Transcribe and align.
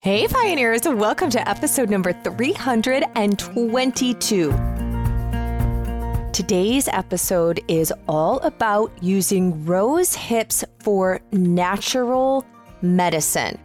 Hey, 0.00 0.28
Pioneers, 0.28 0.82
welcome 0.84 1.28
to 1.30 1.48
episode 1.48 1.90
number 1.90 2.12
322. 2.12 4.50
Today's 6.32 6.86
episode 6.86 7.58
is 7.66 7.92
all 8.06 8.38
about 8.38 8.92
using 9.02 9.66
rose 9.66 10.14
hips 10.14 10.62
for 10.78 11.20
natural 11.32 12.46
medicine, 12.80 13.58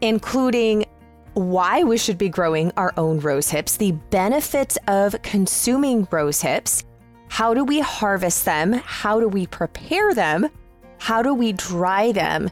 including 0.00 0.86
why 1.34 1.84
we 1.84 1.98
should 1.98 2.16
be 2.16 2.30
growing 2.30 2.72
our 2.78 2.94
own 2.96 3.20
rose 3.20 3.50
hips, 3.50 3.76
the 3.76 3.92
benefits 4.08 4.78
of 4.88 5.20
consuming 5.20 6.08
rose 6.10 6.40
hips, 6.40 6.82
how 7.28 7.52
do 7.52 7.62
we 7.62 7.80
harvest 7.80 8.46
them, 8.46 8.72
how 8.72 9.20
do 9.20 9.28
we 9.28 9.46
prepare 9.46 10.14
them, 10.14 10.48
how 10.96 11.22
do 11.22 11.34
we 11.34 11.52
dry 11.52 12.10
them 12.10 12.48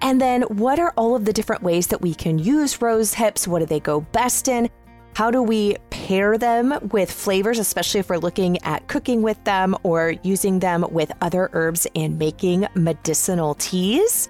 and 0.00 0.20
then, 0.20 0.42
what 0.42 0.78
are 0.78 0.92
all 0.96 1.14
of 1.16 1.24
the 1.24 1.32
different 1.32 1.62
ways 1.62 1.88
that 1.88 2.00
we 2.00 2.14
can 2.14 2.38
use 2.38 2.80
rose 2.80 3.14
hips? 3.14 3.48
What 3.48 3.60
do 3.60 3.66
they 3.66 3.80
go 3.80 4.00
best 4.00 4.48
in? 4.48 4.68
How 5.14 5.30
do 5.32 5.42
we 5.42 5.76
pair 5.90 6.38
them 6.38 6.78
with 6.92 7.10
flavors, 7.10 7.58
especially 7.58 8.00
if 8.00 8.08
we're 8.08 8.18
looking 8.18 8.62
at 8.62 8.86
cooking 8.86 9.22
with 9.22 9.42
them 9.42 9.74
or 9.82 10.14
using 10.22 10.60
them 10.60 10.86
with 10.90 11.10
other 11.20 11.50
herbs 11.52 11.86
and 11.96 12.18
making 12.18 12.66
medicinal 12.74 13.54
teas? 13.54 14.28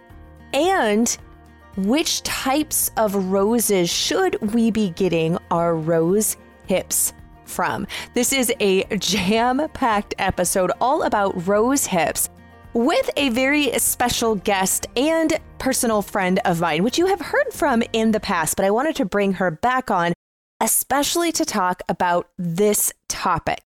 And 0.55 1.17
which 1.77 2.23
types 2.23 2.91
of 2.97 3.15
roses 3.15 3.91
should 3.91 4.55
we 4.55 4.71
be 4.71 4.91
getting 4.91 5.37
our 5.51 5.77
rose 5.77 6.39
hips 6.67 7.13
from? 7.45 7.87
This 8.15 8.33
is 8.33 8.51
a 8.59 8.85
jam 8.97 9.69
packed 9.75 10.15
episode 10.19 10.73
all 10.81 11.03
about 11.03 11.47
rose 11.47 11.85
hips 11.85 12.31
with 12.75 13.11
a 13.17 13.31
very 13.31 13.79
special 13.79 14.35
guest 14.35 14.87
and 14.97 15.39
personal 15.59 16.03
friend 16.03 16.39
of 16.45 16.61
mine, 16.61 16.85
which 16.85 16.99
you 16.99 17.07
have 17.07 17.21
heard 17.21 17.53
from 17.53 17.83
in 17.93 18.13
the 18.13 18.21
past, 18.21 18.57
but 18.57 18.65
I 18.65 18.71
wanted 18.71 18.97
to 18.97 19.05
bring 19.05 19.35
her 19.35 19.51
back 19.51 19.91
on, 19.91 20.13
especially 20.61 21.33
to 21.33 21.45
talk 21.45 21.83
about 21.89 22.29
this 22.37 22.93
topic. 23.09 23.61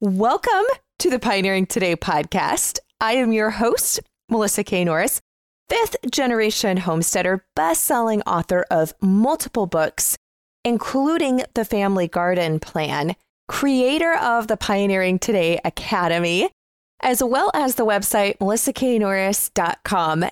Welcome 0.00 0.64
to 0.98 1.10
the 1.10 1.18
Pioneering 1.18 1.66
Today 1.66 1.96
podcast. 1.96 2.78
I 3.00 3.12
am 3.14 3.32
your 3.32 3.50
host, 3.50 4.00
Melissa 4.30 4.64
K. 4.64 4.84
Norris, 4.84 5.20
fifth 5.68 5.96
generation 6.10 6.78
homesteader, 6.78 7.44
best 7.54 7.84
selling 7.84 8.22
author 8.22 8.64
of 8.70 8.94
multiple 9.00 9.66
books, 9.66 10.16
including 10.64 11.42
The 11.54 11.64
Family 11.64 12.08
Garden 12.08 12.58
Plan, 12.58 13.16
creator 13.48 14.14
of 14.14 14.48
the 14.48 14.56
Pioneering 14.56 15.18
Today 15.18 15.60
Academy 15.64 16.50
as 17.00 17.22
well 17.22 17.50
as 17.54 17.74
the 17.74 17.86
website 17.86 18.38
melissaknorris.com 18.38 20.24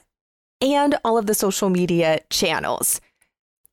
and 0.60 0.94
all 1.04 1.18
of 1.18 1.26
the 1.26 1.34
social 1.34 1.70
media 1.70 2.20
channels. 2.30 3.00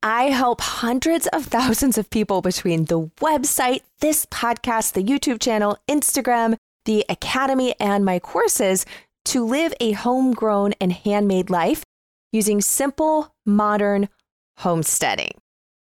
I 0.02 0.24
help 0.24 0.60
hundreds 0.60 1.26
of 1.28 1.46
thousands 1.46 1.96
of 1.96 2.10
people 2.10 2.42
between 2.42 2.86
the 2.86 3.08
website, 3.20 3.82
this 4.00 4.26
podcast, 4.26 4.92
the 4.92 5.04
YouTube 5.04 5.40
channel, 5.40 5.78
Instagram, 5.88 6.56
the 6.84 7.04
academy, 7.08 7.74
and 7.78 8.04
my 8.04 8.18
courses 8.18 8.84
to 9.26 9.44
live 9.44 9.72
a 9.80 9.92
homegrown 9.92 10.74
and 10.80 10.92
handmade 10.92 11.50
life 11.50 11.84
using 12.32 12.60
simple, 12.60 13.32
modern 13.46 14.08
homesteading. 14.58 15.32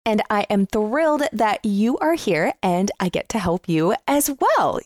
And 0.04 0.22
I 0.30 0.46
am 0.48 0.66
thrilled 0.66 1.24
that 1.32 1.64
you 1.64 1.98
are 1.98 2.14
here 2.14 2.54
and 2.62 2.92
I 3.00 3.08
get 3.08 3.28
to 3.30 3.40
help 3.40 3.68
you 3.68 3.94
as 4.06 4.30
well. 4.30 4.78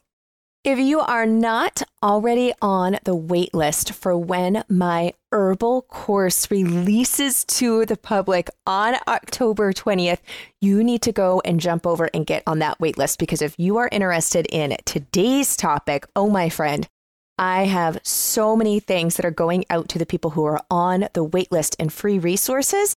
If 0.63 0.79
you 0.79 1.01
are 1.01 1.25
not 1.25 1.83
already 2.03 2.53
on 2.61 2.99
the 3.05 3.15
wait 3.15 3.55
list 3.55 3.95
for 3.95 4.15
when 4.19 4.63
my 4.69 5.15
herbal 5.33 5.81
course 5.89 6.51
releases 6.51 7.47
to 7.47 7.87
the 7.87 7.97
public 7.97 8.51
on 8.67 8.97
October 9.09 9.73
20th, 9.73 10.19
you 10.61 10.85
need 10.85 11.01
to 11.01 11.13
go 11.13 11.41
and 11.47 11.61
jump 11.61 11.87
over 11.87 12.11
and 12.13 12.27
get 12.27 12.43
on 12.47 12.59
that 12.59 12.79
wait 12.79 12.99
list 12.99 13.19
because 13.19 13.41
if 13.41 13.55
you 13.59 13.79
are 13.79 13.89
interested 13.91 14.47
in 14.53 14.77
today's 14.85 15.57
topic, 15.57 16.05
oh 16.15 16.29
my 16.29 16.51
friend, 16.51 16.87
I 17.39 17.65
have 17.65 17.99
so 18.03 18.55
many 18.55 18.81
things 18.81 19.17
that 19.17 19.25
are 19.25 19.31
going 19.31 19.65
out 19.71 19.89
to 19.89 19.99
the 19.99 20.05
people 20.05 20.33
who 20.33 20.45
are 20.45 20.61
on 20.71 21.09
the 21.15 21.25
wait 21.25 21.51
list 21.51 21.75
and 21.79 21.91
free 21.91 22.19
resources 22.19 22.95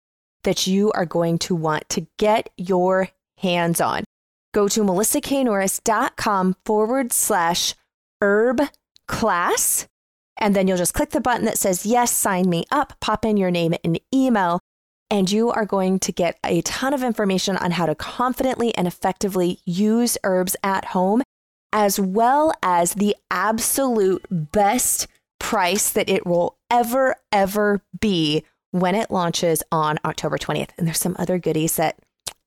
that 0.45 0.67
you 0.67 0.93
are 0.93 1.05
going 1.05 1.37
to 1.41 1.55
want 1.55 1.91
to 1.91 2.07
get 2.17 2.49
your 2.57 3.11
hands 3.37 3.83
on 3.83 4.05
go 4.53 4.69
to 4.69 4.83
melissaknorris.com 4.83 6.57
forward 6.65 7.13
slash 7.13 7.75
herb 8.21 8.61
class. 9.07 9.87
And 10.39 10.57
then 10.57 10.67
you'll 10.67 10.79
just 10.79 10.95
click 10.95 11.11
the 11.11 11.21
button 11.21 11.45
that 11.45 11.59
says, 11.59 11.85
Yes, 11.85 12.13
sign 12.13 12.49
me 12.49 12.65
up, 12.71 12.95
pop 13.01 13.25
in 13.25 13.37
your 13.37 13.51
name 13.51 13.75
and 13.85 14.01
email, 14.15 14.61
and 15.11 15.31
you 15.31 15.51
are 15.51 15.67
going 15.67 15.99
to 16.01 16.13
get 16.13 16.39
a 16.45 16.63
ton 16.63 16.95
of 16.95 17.03
information 17.03 17.57
on 17.57 17.73
how 17.73 17.87
to 17.87 17.95
confidently 17.95 18.75
and 18.77 18.87
effectively 18.87 19.59
use 19.67 20.17
herbs 20.25 20.57
at 20.63 20.87
home, 20.87 21.23
as 21.73 22.01
well 22.01 22.53
as 22.63 22.95
the 22.95 23.17
absolute 23.31 24.25
best 24.31 25.09
price 25.39 25.91
that 25.91 26.09
it 26.09 26.27
will 26.27 26.57
ever, 26.71 27.17
ever 27.33 27.83
be 28.01 28.45
when 28.71 28.95
it 28.95 29.11
launches 29.11 29.63
on 29.73 29.99
October 30.05 30.39
20th. 30.39 30.71
And 30.79 30.87
there's 30.87 30.99
some 30.99 31.17
other 31.19 31.39
goodies 31.39 31.77
that 31.77 31.99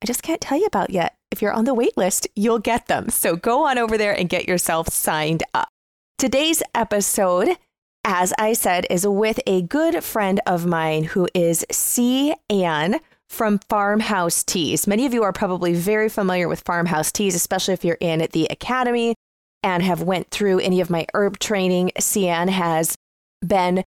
I 0.03 0.05
just 0.05 0.21
can't 0.21 0.41
tell 0.41 0.57
you 0.59 0.65
about 0.65 0.89
yet. 0.89 1.15
If 1.31 1.41
you're 1.41 1.53
on 1.53 1.63
the 1.63 1.73
wait 1.73 1.95
list, 1.95 2.27
you'll 2.35 2.59
get 2.59 2.87
them. 2.87 3.07
So 3.07 3.37
go 3.37 3.65
on 3.67 3.77
over 3.77 3.97
there 3.97 4.11
and 4.11 4.27
get 4.27 4.49
yourself 4.49 4.89
signed 4.89 5.43
up. 5.53 5.69
Today's 6.17 6.61
episode, 6.75 7.57
as 8.03 8.33
I 8.37 8.51
said, 8.51 8.85
is 8.89 9.07
with 9.07 9.39
a 9.47 9.61
good 9.61 10.03
friend 10.03 10.41
of 10.45 10.65
mine 10.65 11.05
who 11.05 11.29
is 11.33 11.65
C. 11.71 12.35
Ann 12.49 12.99
from 13.29 13.59
Farmhouse 13.69 14.43
Teas. 14.43 14.87
Many 14.87 15.05
of 15.05 15.13
you 15.13 15.23
are 15.23 15.31
probably 15.31 15.73
very 15.73 16.09
familiar 16.09 16.49
with 16.49 16.63
Farmhouse 16.65 17.11
Teas, 17.11 17.33
especially 17.33 17.73
if 17.73 17.85
you're 17.85 17.97
in 18.01 18.27
the 18.33 18.47
academy 18.49 19.15
and 19.63 19.81
have 19.81 20.01
went 20.01 20.29
through 20.31 20.59
any 20.59 20.81
of 20.81 20.89
my 20.89 21.07
herb 21.13 21.39
training. 21.39 21.91
Cian 21.97 22.49
has 22.49 22.97
been 23.39 23.85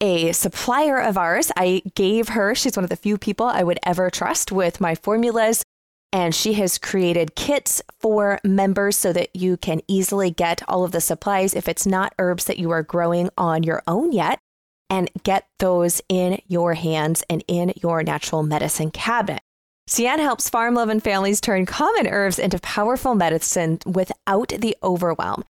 a 0.00 0.32
supplier 0.32 0.98
of 0.98 1.18
ours. 1.18 1.50
I 1.56 1.82
gave 1.94 2.30
her, 2.30 2.54
she's 2.54 2.76
one 2.76 2.84
of 2.84 2.90
the 2.90 2.96
few 2.96 3.18
people 3.18 3.46
I 3.46 3.62
would 3.62 3.78
ever 3.82 4.10
trust 4.10 4.52
with 4.52 4.80
my 4.80 4.94
formulas. 4.94 5.62
And 6.12 6.34
she 6.34 6.54
has 6.54 6.78
created 6.78 7.34
kits 7.34 7.82
for 8.00 8.40
members 8.42 8.96
so 8.96 9.12
that 9.12 9.34
you 9.36 9.58
can 9.58 9.82
easily 9.88 10.30
get 10.30 10.62
all 10.66 10.84
of 10.84 10.92
the 10.92 11.02
supplies 11.02 11.54
if 11.54 11.68
it's 11.68 11.86
not 11.86 12.14
herbs 12.18 12.46
that 12.46 12.58
you 12.58 12.70
are 12.70 12.82
growing 12.82 13.28
on 13.36 13.62
your 13.62 13.82
own 13.86 14.12
yet, 14.12 14.38
and 14.88 15.10
get 15.22 15.46
those 15.58 16.00
in 16.08 16.40
your 16.46 16.72
hands 16.74 17.22
and 17.28 17.44
in 17.46 17.74
your 17.76 18.02
natural 18.02 18.42
medicine 18.42 18.90
cabinet. 18.90 19.42
Cian 19.86 20.18
helps 20.18 20.48
farm 20.48 20.74
loving 20.74 21.00
families 21.00 21.40
turn 21.40 21.66
common 21.66 22.06
herbs 22.06 22.38
into 22.38 22.58
powerful 22.58 23.14
medicine 23.14 23.78
without 23.84 24.48
the 24.48 24.76
overwhelm. 24.82 25.44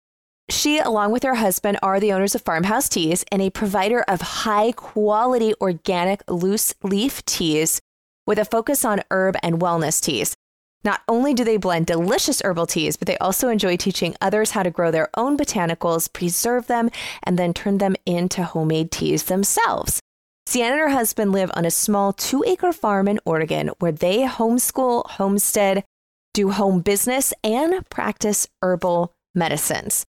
She, 0.50 0.78
along 0.80 1.12
with 1.12 1.24
her 1.24 1.36
husband, 1.36 1.80
are 1.82 2.00
the 2.00 2.14
owners 2.14 2.36
of 2.36 2.44
Farmhouse 2.44 2.88
Teas 2.88 3.26
and 3.32 3.42
a 3.42 3.50
provider 3.50 4.02
of 4.08 4.22
high 4.22 4.72
quality 4.74 5.54
organic 5.60 6.22
loose 6.30 6.74
leaf 6.84 7.26
teas 7.26 7.82
with 8.28 8.38
a 8.38 8.46
focus 8.46 8.86
on 8.86 9.02
herb 9.10 9.36
and 9.42 9.60
wellness 9.60 10.00
teas. 10.02 10.36
Not 10.84 11.02
only 11.08 11.34
do 11.34 11.44
they 11.44 11.58
blend 11.58 11.88
delicious 11.88 12.44
herbal 12.44 12.68
teas, 12.68 12.96
but 12.96 13.08
they 13.08 13.18
also 13.18 13.50
enjoy 13.50 13.76
teaching 13.76 14.16
others 14.22 14.52
how 14.52 14.62
to 14.62 14.70
grow 14.70 14.92
their 14.92 15.10
own 15.18 15.36
botanicals, 15.36 16.14
preserve 16.14 16.68
them, 16.68 16.92
and 17.24 17.40
then 17.40 17.54
turn 17.54 17.80
them 17.80 17.96
into 18.06 18.44
homemade 18.44 18.92
teas 18.92 19.24
themselves. 19.24 20.00
Sienna 20.46 20.74
and 20.74 20.80
her 20.80 20.90
husband 20.90 21.32
live 21.32 21.50
on 21.56 21.66
a 21.66 21.72
small 21.72 22.14
two 22.14 22.44
acre 22.46 22.72
farm 22.72 23.08
in 23.08 23.20
Oregon 23.26 23.72
where 23.80 23.92
they 23.92 24.28
homeschool, 24.28 25.10
homestead, 25.10 25.84
do 26.36 26.52
home 26.52 26.82
business, 26.82 27.34
and 27.44 27.90
practice 27.90 28.48
herbal 28.62 29.12
medicines. 29.34 30.06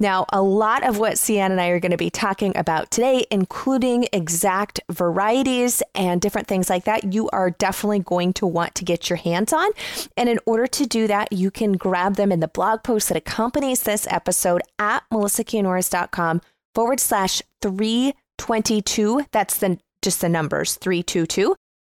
Now, 0.00 0.26
a 0.32 0.40
lot 0.40 0.86
of 0.86 0.98
what 0.98 1.18
Cian 1.18 1.50
and 1.50 1.60
I 1.60 1.68
are 1.68 1.80
going 1.80 1.90
to 1.90 1.96
be 1.96 2.10
talking 2.10 2.56
about 2.56 2.90
today, 2.92 3.26
including 3.32 4.06
exact 4.12 4.80
varieties 4.90 5.82
and 5.94 6.20
different 6.20 6.46
things 6.46 6.70
like 6.70 6.84
that, 6.84 7.12
you 7.12 7.28
are 7.30 7.50
definitely 7.50 7.98
going 7.98 8.32
to 8.34 8.46
want 8.46 8.76
to 8.76 8.84
get 8.84 9.10
your 9.10 9.16
hands 9.16 9.52
on. 9.52 9.70
And 10.16 10.28
in 10.28 10.38
order 10.46 10.68
to 10.68 10.86
do 10.86 11.08
that, 11.08 11.32
you 11.32 11.50
can 11.50 11.72
grab 11.72 12.14
them 12.14 12.30
in 12.30 12.38
the 12.38 12.46
blog 12.46 12.84
post 12.84 13.08
that 13.08 13.16
accompanies 13.16 13.82
this 13.82 14.06
episode 14.08 14.62
at 14.78 15.02
melissaknorris.com 15.12 16.42
forward 16.76 17.00
slash 17.00 17.42
322. 17.62 19.26
That's 19.32 19.58
the 19.58 19.78
just 20.00 20.20
the 20.20 20.28
numbers 20.28 20.76
322 20.76 21.56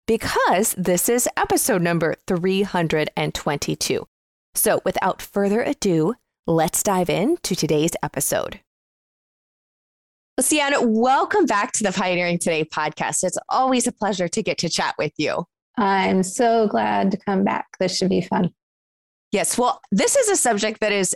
because 0.07 0.73
this 0.79 1.09
is 1.09 1.29
episode 1.37 1.83
number 1.83 2.15
322. 2.29 4.07
So, 4.55 4.81
without 4.85 5.21
further 5.21 5.63
ado, 5.63 6.15
let's 6.49 6.83
dive 6.83 7.11
into 7.11 7.55
today's 7.55 7.93
episode. 8.03 8.61
Well, 10.37 10.45
Sienna, 10.45 10.81
welcome 10.81 11.45
back 11.45 11.73
to 11.73 11.85
the 11.85 11.93
Pioneering 11.93 12.39
Today 12.39 12.65
podcast. 12.65 13.23
It's 13.23 13.37
always 13.51 13.87
a 13.87 13.93
pleasure 13.93 14.29
to 14.29 14.43
get 14.43 14.57
to 14.59 14.71
chat 14.71 14.95
with 14.97 15.13
you. 15.19 15.45
I'm 15.77 16.23
so 16.23 16.67
glad 16.67 17.11
to 17.11 17.19
come 17.19 17.45
back. 17.45 17.67
This 17.79 17.99
should 17.99 18.09
be 18.09 18.23
fun. 18.23 18.51
Yes. 19.31 19.59
Well, 19.59 19.79
this 19.93 20.17
is 20.17 20.31
a 20.31 20.37
subject 20.37 20.81
that 20.81 20.91
is 20.91 21.15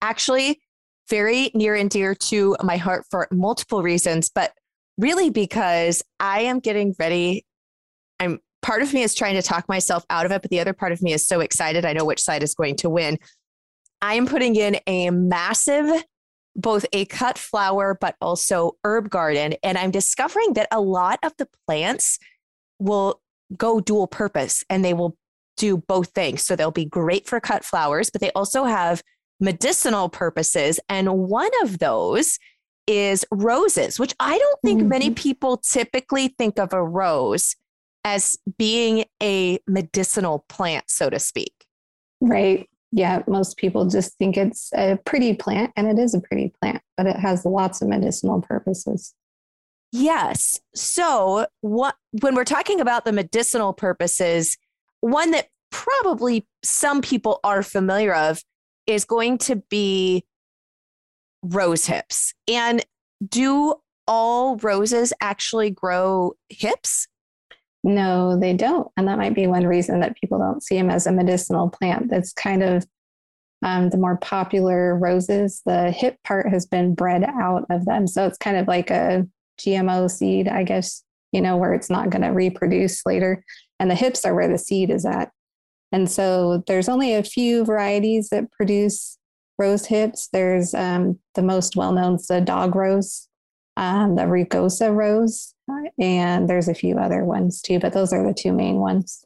actually 0.00 0.60
very 1.08 1.52
near 1.54 1.76
and 1.76 1.88
dear 1.88 2.16
to 2.16 2.56
my 2.64 2.76
heart 2.76 3.04
for 3.08 3.28
multiple 3.30 3.84
reasons, 3.84 4.30
but 4.34 4.52
really 4.98 5.30
because 5.30 6.02
I 6.18 6.40
am 6.40 6.58
getting 6.58 6.96
ready. 6.98 7.46
I'm 8.18 8.40
part 8.62 8.82
of 8.82 8.92
me 8.92 9.02
is 9.02 9.14
trying 9.14 9.34
to 9.34 9.42
talk 9.42 9.68
myself 9.68 10.04
out 10.10 10.26
of 10.26 10.32
it, 10.32 10.42
but 10.42 10.50
the 10.50 10.58
other 10.58 10.72
part 10.72 10.90
of 10.90 11.02
me 11.02 11.12
is 11.12 11.24
so 11.24 11.38
excited. 11.38 11.84
I 11.84 11.92
know 11.92 12.04
which 12.04 12.20
side 12.20 12.42
is 12.42 12.54
going 12.54 12.76
to 12.78 12.90
win. 12.90 13.18
I 14.02 14.14
am 14.14 14.26
putting 14.26 14.56
in 14.56 14.78
a 14.86 15.10
massive, 15.10 16.04
both 16.56 16.84
a 16.92 17.06
cut 17.06 17.38
flower, 17.38 17.96
but 17.98 18.16
also 18.20 18.76
herb 18.84 19.08
garden. 19.08 19.54
And 19.62 19.78
I'm 19.78 19.92
discovering 19.92 20.54
that 20.54 20.68
a 20.70 20.80
lot 20.80 21.20
of 21.22 21.32
the 21.38 21.48
plants 21.66 22.18
will 22.78 23.22
go 23.56 23.80
dual 23.80 24.08
purpose 24.08 24.64
and 24.68 24.84
they 24.84 24.92
will 24.92 25.16
do 25.56 25.76
both 25.76 26.08
things. 26.10 26.42
So 26.42 26.56
they'll 26.56 26.70
be 26.70 26.84
great 26.84 27.28
for 27.28 27.38
cut 27.38 27.64
flowers, 27.64 28.10
but 28.10 28.20
they 28.20 28.32
also 28.32 28.64
have 28.64 29.02
medicinal 29.38 30.08
purposes. 30.08 30.80
And 30.88 31.18
one 31.18 31.50
of 31.62 31.78
those 31.78 32.38
is 32.86 33.24
roses, 33.30 34.00
which 34.00 34.14
I 34.18 34.36
don't 34.36 34.60
think 34.62 34.80
mm-hmm. 34.80 34.88
many 34.88 35.10
people 35.10 35.58
typically 35.58 36.28
think 36.28 36.58
of 36.58 36.72
a 36.72 36.82
rose 36.82 37.54
as 38.04 38.36
being 38.58 39.04
a 39.22 39.60
medicinal 39.68 40.44
plant, 40.48 40.84
so 40.88 41.08
to 41.08 41.20
speak. 41.20 41.52
Right. 42.20 42.68
Yeah. 42.92 43.22
Most 43.26 43.56
people 43.56 43.86
just 43.86 44.16
think 44.18 44.36
it's 44.36 44.70
a 44.74 44.98
pretty 45.04 45.34
plant, 45.34 45.72
and 45.76 45.86
it 45.86 45.98
is 45.98 46.14
a 46.14 46.20
pretty 46.20 46.52
plant, 46.60 46.82
but 46.96 47.06
it 47.06 47.16
has 47.16 47.44
lots 47.44 47.82
of 47.82 47.88
medicinal 47.88 48.40
purposes. 48.40 49.14
Yes. 49.92 50.60
So, 50.74 51.46
what 51.60 51.96
when 52.20 52.34
we're 52.34 52.44
talking 52.44 52.80
about 52.80 53.04
the 53.04 53.12
medicinal 53.12 53.72
purposes, 53.72 54.56
one 55.00 55.32
that 55.32 55.48
probably 55.70 56.46
some 56.62 57.02
people 57.02 57.40
are 57.42 57.62
familiar 57.62 58.14
of 58.14 58.42
is 58.86 59.04
going 59.04 59.38
to 59.38 59.56
be 59.56 60.24
rose 61.42 61.86
hips. 61.86 62.34
And 62.48 62.84
do 63.26 63.74
all 64.06 64.56
roses 64.56 65.12
actually 65.20 65.70
grow 65.70 66.34
hips? 66.48 67.08
No, 67.84 68.38
they 68.38 68.54
don't. 68.54 68.88
And 68.96 69.08
that 69.08 69.18
might 69.18 69.34
be 69.34 69.46
one 69.46 69.66
reason 69.66 70.00
that 70.00 70.16
people 70.16 70.38
don't 70.38 70.62
see 70.62 70.76
them 70.76 70.90
as 70.90 71.06
a 71.06 71.12
medicinal 71.12 71.68
plant. 71.68 72.10
That's 72.10 72.32
kind 72.32 72.62
of 72.62 72.86
um, 73.62 73.90
the 73.90 73.98
more 73.98 74.16
popular 74.18 74.96
roses. 74.96 75.62
The 75.66 75.90
hip 75.90 76.16
part 76.24 76.48
has 76.48 76.66
been 76.66 76.94
bred 76.94 77.24
out 77.24 77.66
of 77.70 77.84
them. 77.84 78.06
So 78.06 78.26
it's 78.26 78.38
kind 78.38 78.56
of 78.56 78.68
like 78.68 78.90
a 78.90 79.26
GMO 79.60 80.10
seed, 80.10 80.48
I 80.48 80.64
guess, 80.64 81.02
you 81.32 81.40
know, 81.40 81.56
where 81.56 81.74
it's 81.74 81.90
not 81.90 82.10
going 82.10 82.22
to 82.22 82.28
reproduce 82.28 83.04
later. 83.06 83.44
And 83.80 83.90
the 83.90 83.94
hips 83.96 84.24
are 84.24 84.34
where 84.34 84.48
the 84.48 84.58
seed 84.58 84.90
is 84.90 85.04
at. 85.04 85.30
And 85.92 86.10
so 86.10 86.62
there's 86.66 86.88
only 86.88 87.14
a 87.14 87.22
few 87.22 87.64
varieties 87.64 88.30
that 88.30 88.50
produce 88.52 89.18
rose 89.58 89.86
hips. 89.86 90.28
There's 90.32 90.74
um, 90.74 91.18
the 91.34 91.42
most 91.42 91.76
well 91.76 91.92
known 91.92 92.18
the 92.28 92.40
dog 92.40 92.74
rose, 92.74 93.28
um, 93.76 94.16
the 94.16 94.22
rugosa 94.22 94.94
rose, 94.94 95.54
and 95.98 96.48
there's 96.48 96.68
a 96.68 96.74
few 96.74 96.98
other 96.98 97.24
ones 97.24 97.60
too, 97.60 97.78
but 97.78 97.92
those 97.92 98.12
are 98.12 98.26
the 98.26 98.34
two 98.34 98.52
main 98.52 98.76
ones. 98.76 99.24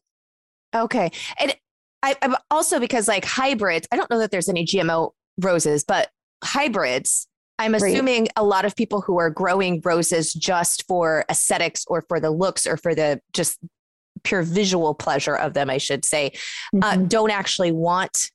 Okay. 0.74 1.10
And 1.38 1.56
I, 2.02 2.16
I'm 2.22 2.36
also 2.50 2.78
because 2.78 3.08
like 3.08 3.24
hybrids, 3.24 3.88
I 3.90 3.96
don't 3.96 4.10
know 4.10 4.18
that 4.18 4.30
there's 4.30 4.48
any 4.48 4.64
GMO 4.64 5.12
roses, 5.40 5.84
but 5.84 6.10
hybrids, 6.44 7.26
I'm 7.58 7.74
assuming 7.74 8.22
right. 8.22 8.32
a 8.36 8.44
lot 8.44 8.64
of 8.64 8.76
people 8.76 9.00
who 9.00 9.18
are 9.18 9.30
growing 9.30 9.80
roses 9.82 10.34
just 10.34 10.86
for 10.86 11.24
aesthetics 11.30 11.84
or 11.88 12.02
for 12.02 12.20
the 12.20 12.30
looks 12.30 12.66
or 12.66 12.76
for 12.76 12.94
the 12.94 13.20
just 13.32 13.58
pure 14.24 14.42
visual 14.42 14.94
pleasure 14.94 15.34
of 15.34 15.54
them, 15.54 15.70
I 15.70 15.78
should 15.78 16.04
say, 16.04 16.26
uh, 16.26 16.30
mm-hmm. 16.76 16.82
uh, 17.02 17.06
don't 17.06 17.30
actually 17.30 17.72
want 17.72 18.30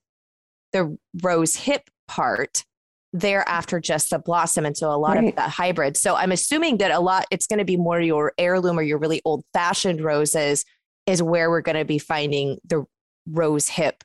the 0.73 0.97
rose 1.21 1.55
hip 1.55 1.89
part 2.07 2.65
there 3.13 3.47
after 3.47 3.79
just 3.79 4.09
the 4.09 4.19
blossom. 4.19 4.65
And 4.65 4.75
so 4.75 4.89
a 4.89 4.95
lot 4.95 5.15
right. 5.15 5.29
of 5.29 5.35
the 5.35 5.41
hybrid. 5.41 5.97
So 5.97 6.15
I'm 6.15 6.31
assuming 6.31 6.77
that 6.77 6.91
a 6.91 6.99
lot, 6.99 7.25
it's 7.29 7.47
going 7.47 7.59
to 7.59 7.65
be 7.65 7.77
more 7.77 7.99
your 7.99 8.33
heirloom 8.37 8.79
or 8.79 8.83
your 8.83 8.97
really 8.97 9.21
old 9.25 9.43
fashioned 9.53 10.01
roses 10.01 10.63
is 11.07 11.21
where 11.21 11.49
we're 11.49 11.61
going 11.61 11.77
to 11.77 11.85
be 11.85 11.99
finding 11.99 12.57
the 12.65 12.85
rose 13.27 13.67
hip 13.67 14.03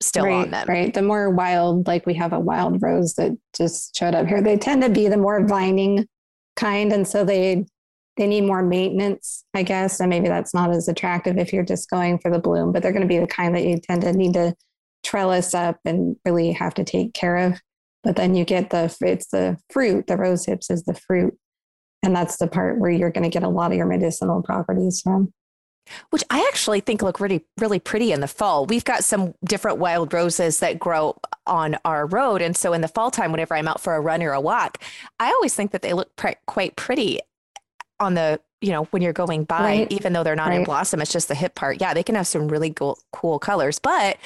still 0.00 0.24
right, 0.24 0.44
on 0.44 0.50
them. 0.50 0.66
Right. 0.68 0.92
The 0.92 1.02
more 1.02 1.30
wild, 1.30 1.86
like 1.86 2.06
we 2.06 2.14
have 2.14 2.32
a 2.32 2.40
wild 2.40 2.82
rose 2.82 3.14
that 3.14 3.36
just 3.54 3.96
showed 3.96 4.14
up 4.14 4.26
here, 4.26 4.42
they 4.42 4.56
tend 4.56 4.82
to 4.82 4.88
be 4.88 5.08
the 5.08 5.16
more 5.16 5.46
vining 5.46 6.06
kind. 6.56 6.92
And 6.92 7.06
so 7.06 7.24
they 7.24 7.64
they 8.18 8.26
need 8.26 8.42
more 8.42 8.62
maintenance, 8.62 9.44
I 9.54 9.62
guess. 9.62 9.98
And 9.98 10.10
maybe 10.10 10.28
that's 10.28 10.52
not 10.52 10.70
as 10.70 10.86
attractive 10.86 11.38
if 11.38 11.50
you're 11.50 11.64
just 11.64 11.88
going 11.88 12.18
for 12.18 12.30
the 12.30 12.38
bloom, 12.38 12.70
but 12.70 12.82
they're 12.82 12.92
going 12.92 13.02
to 13.02 13.08
be 13.08 13.18
the 13.18 13.26
kind 13.26 13.54
that 13.56 13.64
you 13.64 13.78
tend 13.78 14.02
to 14.02 14.12
need 14.12 14.34
to 14.34 14.54
trellis 15.02 15.54
up 15.54 15.78
and 15.86 16.16
really 16.24 16.52
have 16.52 16.74
to 16.74 16.84
take 16.84 17.14
care 17.14 17.36
of. 17.36 17.60
But 18.02 18.16
then 18.16 18.34
you 18.34 18.44
get 18.44 18.70
the, 18.70 18.94
it's 19.00 19.28
the 19.28 19.58
fruit, 19.70 20.06
the 20.06 20.16
rose 20.16 20.46
hips 20.46 20.70
is 20.70 20.84
the 20.84 20.94
fruit. 20.94 21.36
And 22.02 22.16
that's 22.16 22.36
the 22.36 22.48
part 22.48 22.78
where 22.78 22.90
you're 22.90 23.12
going 23.12 23.22
to 23.22 23.30
get 23.30 23.44
a 23.44 23.48
lot 23.48 23.70
of 23.70 23.76
your 23.76 23.86
medicinal 23.86 24.42
properties 24.42 25.00
from. 25.00 25.32
Which 26.10 26.22
I 26.30 26.46
actually 26.48 26.80
think 26.80 27.02
look 27.02 27.20
really, 27.20 27.44
really 27.58 27.80
pretty 27.80 28.12
in 28.12 28.20
the 28.20 28.28
fall. 28.28 28.66
We've 28.66 28.84
got 28.84 29.04
some 29.04 29.34
different 29.44 29.78
wild 29.78 30.12
roses 30.12 30.60
that 30.60 30.78
grow 30.78 31.16
on 31.46 31.76
our 31.84 32.06
road. 32.06 32.40
And 32.40 32.56
so 32.56 32.72
in 32.72 32.80
the 32.80 32.88
fall 32.88 33.10
time, 33.10 33.32
whenever 33.32 33.54
I'm 33.54 33.66
out 33.66 33.80
for 33.80 33.94
a 33.94 34.00
run 34.00 34.22
or 34.22 34.32
a 34.32 34.40
walk, 34.40 34.78
I 35.18 35.28
always 35.28 35.54
think 35.54 35.72
that 35.72 35.82
they 35.82 35.92
look 35.92 36.14
pre- 36.16 36.36
quite 36.46 36.76
pretty 36.76 37.20
on 38.00 38.14
the 38.14 38.40
you 38.60 38.70
know 38.70 38.84
when 38.84 39.02
you're 39.02 39.12
going 39.12 39.44
by 39.44 39.60
right. 39.60 39.92
even 39.92 40.12
though 40.12 40.22
they're 40.22 40.36
not 40.36 40.48
right. 40.48 40.58
in 40.58 40.64
blossom 40.64 41.00
it's 41.00 41.12
just 41.12 41.28
the 41.28 41.34
hip 41.34 41.54
part 41.54 41.80
yeah 41.80 41.92
they 41.94 42.02
can 42.02 42.14
have 42.14 42.26
some 42.26 42.48
really 42.48 42.72
cool 42.72 42.98
cool 43.12 43.38
colors 43.38 43.78
but 43.78 44.16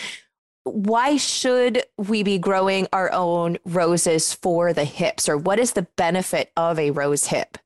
why 0.66 1.16
should 1.16 1.82
we 1.96 2.22
be 2.22 2.38
growing 2.38 2.88
our 2.92 3.12
own 3.12 3.56
roses 3.64 4.34
for 4.34 4.72
the 4.72 4.84
hips 4.84 5.28
or 5.28 5.36
what 5.36 5.58
is 5.58 5.72
the 5.72 5.86
benefit 5.96 6.50
of 6.56 6.78
a 6.78 6.90
rose 6.90 7.26
hip? 7.26 7.58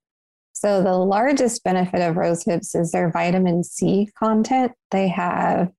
So 0.53 0.83
the 0.83 0.97
largest 0.97 1.65
benefit 1.65 2.03
of 2.03 2.17
rose 2.17 2.45
hips 2.45 2.75
is 2.75 2.93
their 2.93 3.11
vitamin 3.11 3.65
c 3.65 4.11
content. 4.19 4.73
They 4.91 5.09
have 5.09 5.71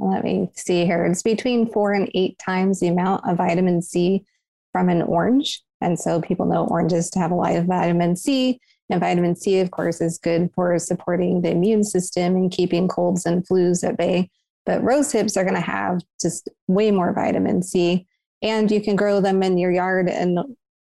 let 0.00 0.24
me 0.24 0.50
see 0.56 0.84
here 0.84 1.06
it's 1.06 1.22
between 1.22 1.70
four 1.70 1.92
and 1.92 2.10
eight 2.12 2.36
times 2.38 2.80
the 2.80 2.88
amount 2.88 3.28
of 3.28 3.36
vitamin 3.36 3.80
c 3.80 4.24
from 4.72 4.88
an 4.88 5.02
orange. 5.02 5.62
And 5.80 5.98
so 5.98 6.20
people 6.20 6.46
know 6.46 6.66
oranges 6.66 7.10
to 7.10 7.20
have 7.20 7.30
a 7.30 7.36
lot 7.36 7.54
of 7.54 7.66
vitamin 7.66 8.16
c. 8.16 8.60
And 8.90 9.00
vitamin 9.00 9.36
C, 9.36 9.60
of 9.60 9.70
course, 9.70 10.00
is 10.00 10.18
good 10.18 10.50
for 10.54 10.78
supporting 10.78 11.42
the 11.42 11.50
immune 11.50 11.84
system 11.84 12.36
and 12.36 12.50
keeping 12.50 12.88
colds 12.88 13.26
and 13.26 13.46
flus 13.46 13.86
at 13.86 13.98
bay. 13.98 14.30
But 14.68 14.84
rose 14.84 15.10
hips 15.10 15.38
are 15.38 15.44
going 15.44 15.54
to 15.54 15.62
have 15.62 16.02
just 16.20 16.50
way 16.66 16.90
more 16.90 17.14
vitamin 17.14 17.62
C. 17.62 18.06
And 18.42 18.70
you 18.70 18.82
can 18.82 18.96
grow 18.96 19.18
them 19.18 19.42
in 19.42 19.56
your 19.56 19.70
yard 19.70 20.10
and 20.10 20.38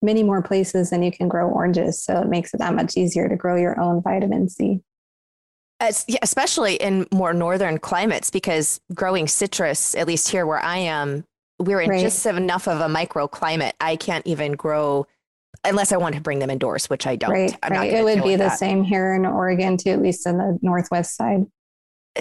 many 0.02 0.24
more 0.24 0.42
places 0.42 0.90
than 0.90 1.04
you 1.04 1.12
can 1.12 1.28
grow 1.28 1.48
oranges. 1.48 2.02
So 2.02 2.20
it 2.20 2.28
makes 2.28 2.52
it 2.52 2.58
that 2.58 2.74
much 2.74 2.96
easier 2.96 3.28
to 3.28 3.36
grow 3.36 3.54
your 3.54 3.78
own 3.80 4.02
vitamin 4.02 4.48
C. 4.48 4.80
As, 5.78 6.04
especially 6.22 6.74
in 6.74 7.06
more 7.12 7.32
northern 7.32 7.78
climates, 7.78 8.30
because 8.30 8.80
growing 8.94 9.28
citrus, 9.28 9.94
at 9.94 10.08
least 10.08 10.28
here 10.28 10.44
where 10.44 10.58
I 10.58 10.78
am, 10.78 11.24
we're 11.60 11.80
in 11.80 11.90
right. 11.90 12.00
just 12.00 12.26
enough 12.26 12.66
of 12.66 12.80
a 12.80 12.92
microclimate. 12.92 13.74
I 13.80 13.94
can't 13.94 14.26
even 14.26 14.52
grow 14.52 15.06
unless 15.62 15.92
I 15.92 15.98
want 15.98 16.16
to 16.16 16.20
bring 16.20 16.40
them 16.40 16.50
indoors, 16.50 16.90
which 16.90 17.06
I 17.06 17.14
don't. 17.14 17.30
Right, 17.30 17.56
right. 17.70 17.92
It 17.92 18.02
would 18.02 18.24
be 18.24 18.32
the 18.32 18.38
that. 18.38 18.58
same 18.58 18.82
here 18.82 19.14
in 19.14 19.24
Oregon 19.24 19.76
too, 19.76 19.90
at 19.90 20.02
least 20.02 20.26
in 20.26 20.36
the 20.36 20.58
northwest 20.62 21.14
side. 21.14 21.46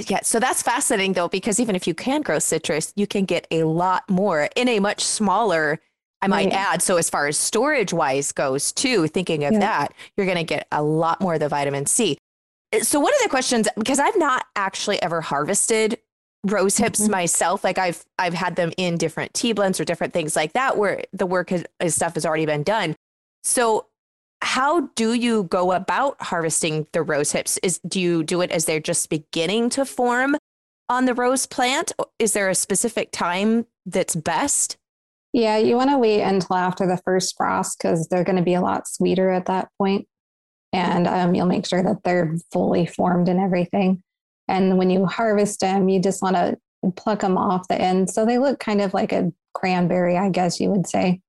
Yeah, 0.08 0.22
so 0.24 0.39
that's 0.39 0.62
fascinating 0.62 1.13
though, 1.13 1.27
because 1.27 1.60
even 1.60 1.75
if 1.75 1.88
you 1.88 1.94
can 1.94 2.22
grow 2.22 2.39
citrus, 2.39 2.94
you 2.96 3.08
can 3.08 3.25
get 3.25 3.48
a 3.51 3.63
lot 3.63 4.10
more 4.10 4.50
in 4.56 4.68
a 4.68 4.80
much 4.80 5.04
smaller. 5.04 5.80
I 6.22 6.27
might 6.27 6.46
right. 6.46 6.54
add. 6.54 6.82
So 6.82 6.98
as 6.98 7.10
far 7.10 7.27
as 7.27 7.38
storage 7.38 7.94
wise 7.94 8.32
goes, 8.32 8.72
too, 8.72 9.08
thinking 9.08 9.44
of 9.44 9.54
yeah. 9.54 9.60
that, 9.60 9.94
you're 10.16 10.25
going 10.25 10.38
to 10.38 10.44
get 10.44 10.68
a 10.72 10.82
lot 10.82 11.22
more 11.22 11.36
of 11.36 11.39
the 11.39 11.50
vitamin 11.50 11.86
C. 11.86 12.18
So 12.82 13.00
one 13.00 13.13
of 13.13 13.20
the 13.22 13.30
questions, 13.30 13.68
because 13.77 14.00
I've 14.00 14.18
not 14.18 14.46
actually 14.56 15.01
ever 15.01 15.22
harvested 15.22 16.00
rose 16.44 16.77
hips 16.77 17.01
mm-hmm. 17.01 17.12
myself 17.12 17.63
like 17.63 17.80
i've 17.80 18.06
i've 18.20 18.34
had 18.34 18.56
them 18.56 18.72
in 18.77 18.96
different 18.96 19.34
tea 19.34 19.54
blends 19.54 19.80
or 19.80 19.84
different 19.84 20.13
things 20.13 20.36
like 20.36 20.54
that 20.54 20.77
where 20.77 21.04
the 21.12 21.25
work 21.25 21.50
has, 21.50 21.66
stuff 21.94 22.13
has 22.13 22.27
already 22.27 22.46
been 22.46 22.62
done 22.62 22.96
so, 23.48 23.86
how 24.41 24.82
do 24.96 25.13
you 25.13 25.44
go 25.44 25.72
about 25.72 26.22
harvesting 26.22 26.88
the 26.91 27.01
rose 27.01 27.32
hips? 27.32 27.58
Is 27.63 27.79
do 27.88 28.00
you 28.00 28.24
do 28.24 28.41
it 28.41 28.51
as 28.51 28.65
they're 28.65 28.79
just 28.79 29.10
beginning 29.10 29.70
to 29.72 29.86
form 29.86 30.36
on 30.89 31.06
the 31.06 31.13
rose 31.13 31.46
plant? 31.46 31.91
Is 32.20 32.34
there 32.34 32.50
a 32.50 32.56
specific 32.56 33.12
time 33.12 33.65
that's 33.86 34.15
best? 34.15 34.77
Yeah, 35.34 35.58
you 35.58 35.75
want 35.75 35.89
to 35.89 35.98
wait 35.98 36.22
until 36.22 36.56
after 36.56 36.88
the 36.88 36.98
first 37.03 37.36
frost 37.36 37.77
because 37.77 38.08
they're 38.08 38.24
going 38.24 38.38
to 38.38 38.44
be 38.44 38.53
a 38.53 38.62
lot 38.62 38.88
sweeter 38.88 39.29
at 39.29 39.46
that. 39.46 39.70
And 40.74 41.08
um, 41.08 41.36
you'll 41.36 41.46
make 41.46 41.65
sure 41.65 41.84
that 41.84 42.03
they're 42.03 42.38
fully 42.51 42.86
formed 42.86 43.29
and 43.29 43.39
everything. 43.39 44.01
And 44.48 44.77
when 44.77 44.89
you 44.89 45.06
harvest 45.06 45.60
them, 45.60 45.89
you 45.89 46.01
just 46.01 46.22
want 46.22 46.36
to 46.36 46.58
pluck 46.96 47.20
them 47.20 47.38
off 47.38 47.67
the 47.67 47.79
end. 47.79 48.10
So 48.10 48.25
they 48.25 48.38
look 48.38 48.60
kind 48.60 48.82
of 48.82 48.94
like 48.94 49.12
a 49.12 49.32
cranberry, 49.53 50.17
I 50.17 50.29
guess 50.29 50.60
you 50.60 50.70
would 50.70 50.88
say 50.88 51.22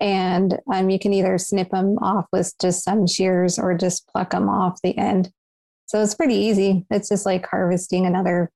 and 0.00 0.58
um, 0.72 0.90
you 0.90 0.98
can 0.98 1.12
either 1.12 1.38
snip 1.38 1.70
them 1.70 1.98
off 1.98 2.26
with 2.32 2.52
just 2.60 2.84
some 2.84 3.06
shears 3.06 3.58
or 3.58 3.76
just 3.76 4.06
pluck 4.08 4.30
them 4.30 4.48
off 4.48 4.80
the 4.82 4.96
end. 4.96 5.30
So 5.86 6.02
it's 6.02 6.14
pretty 6.14 6.34
easy. 6.34 6.86
It's 6.90 7.08
just 7.08 7.26
like 7.26 7.46
harvesting 7.46 8.06
another 8.06 8.50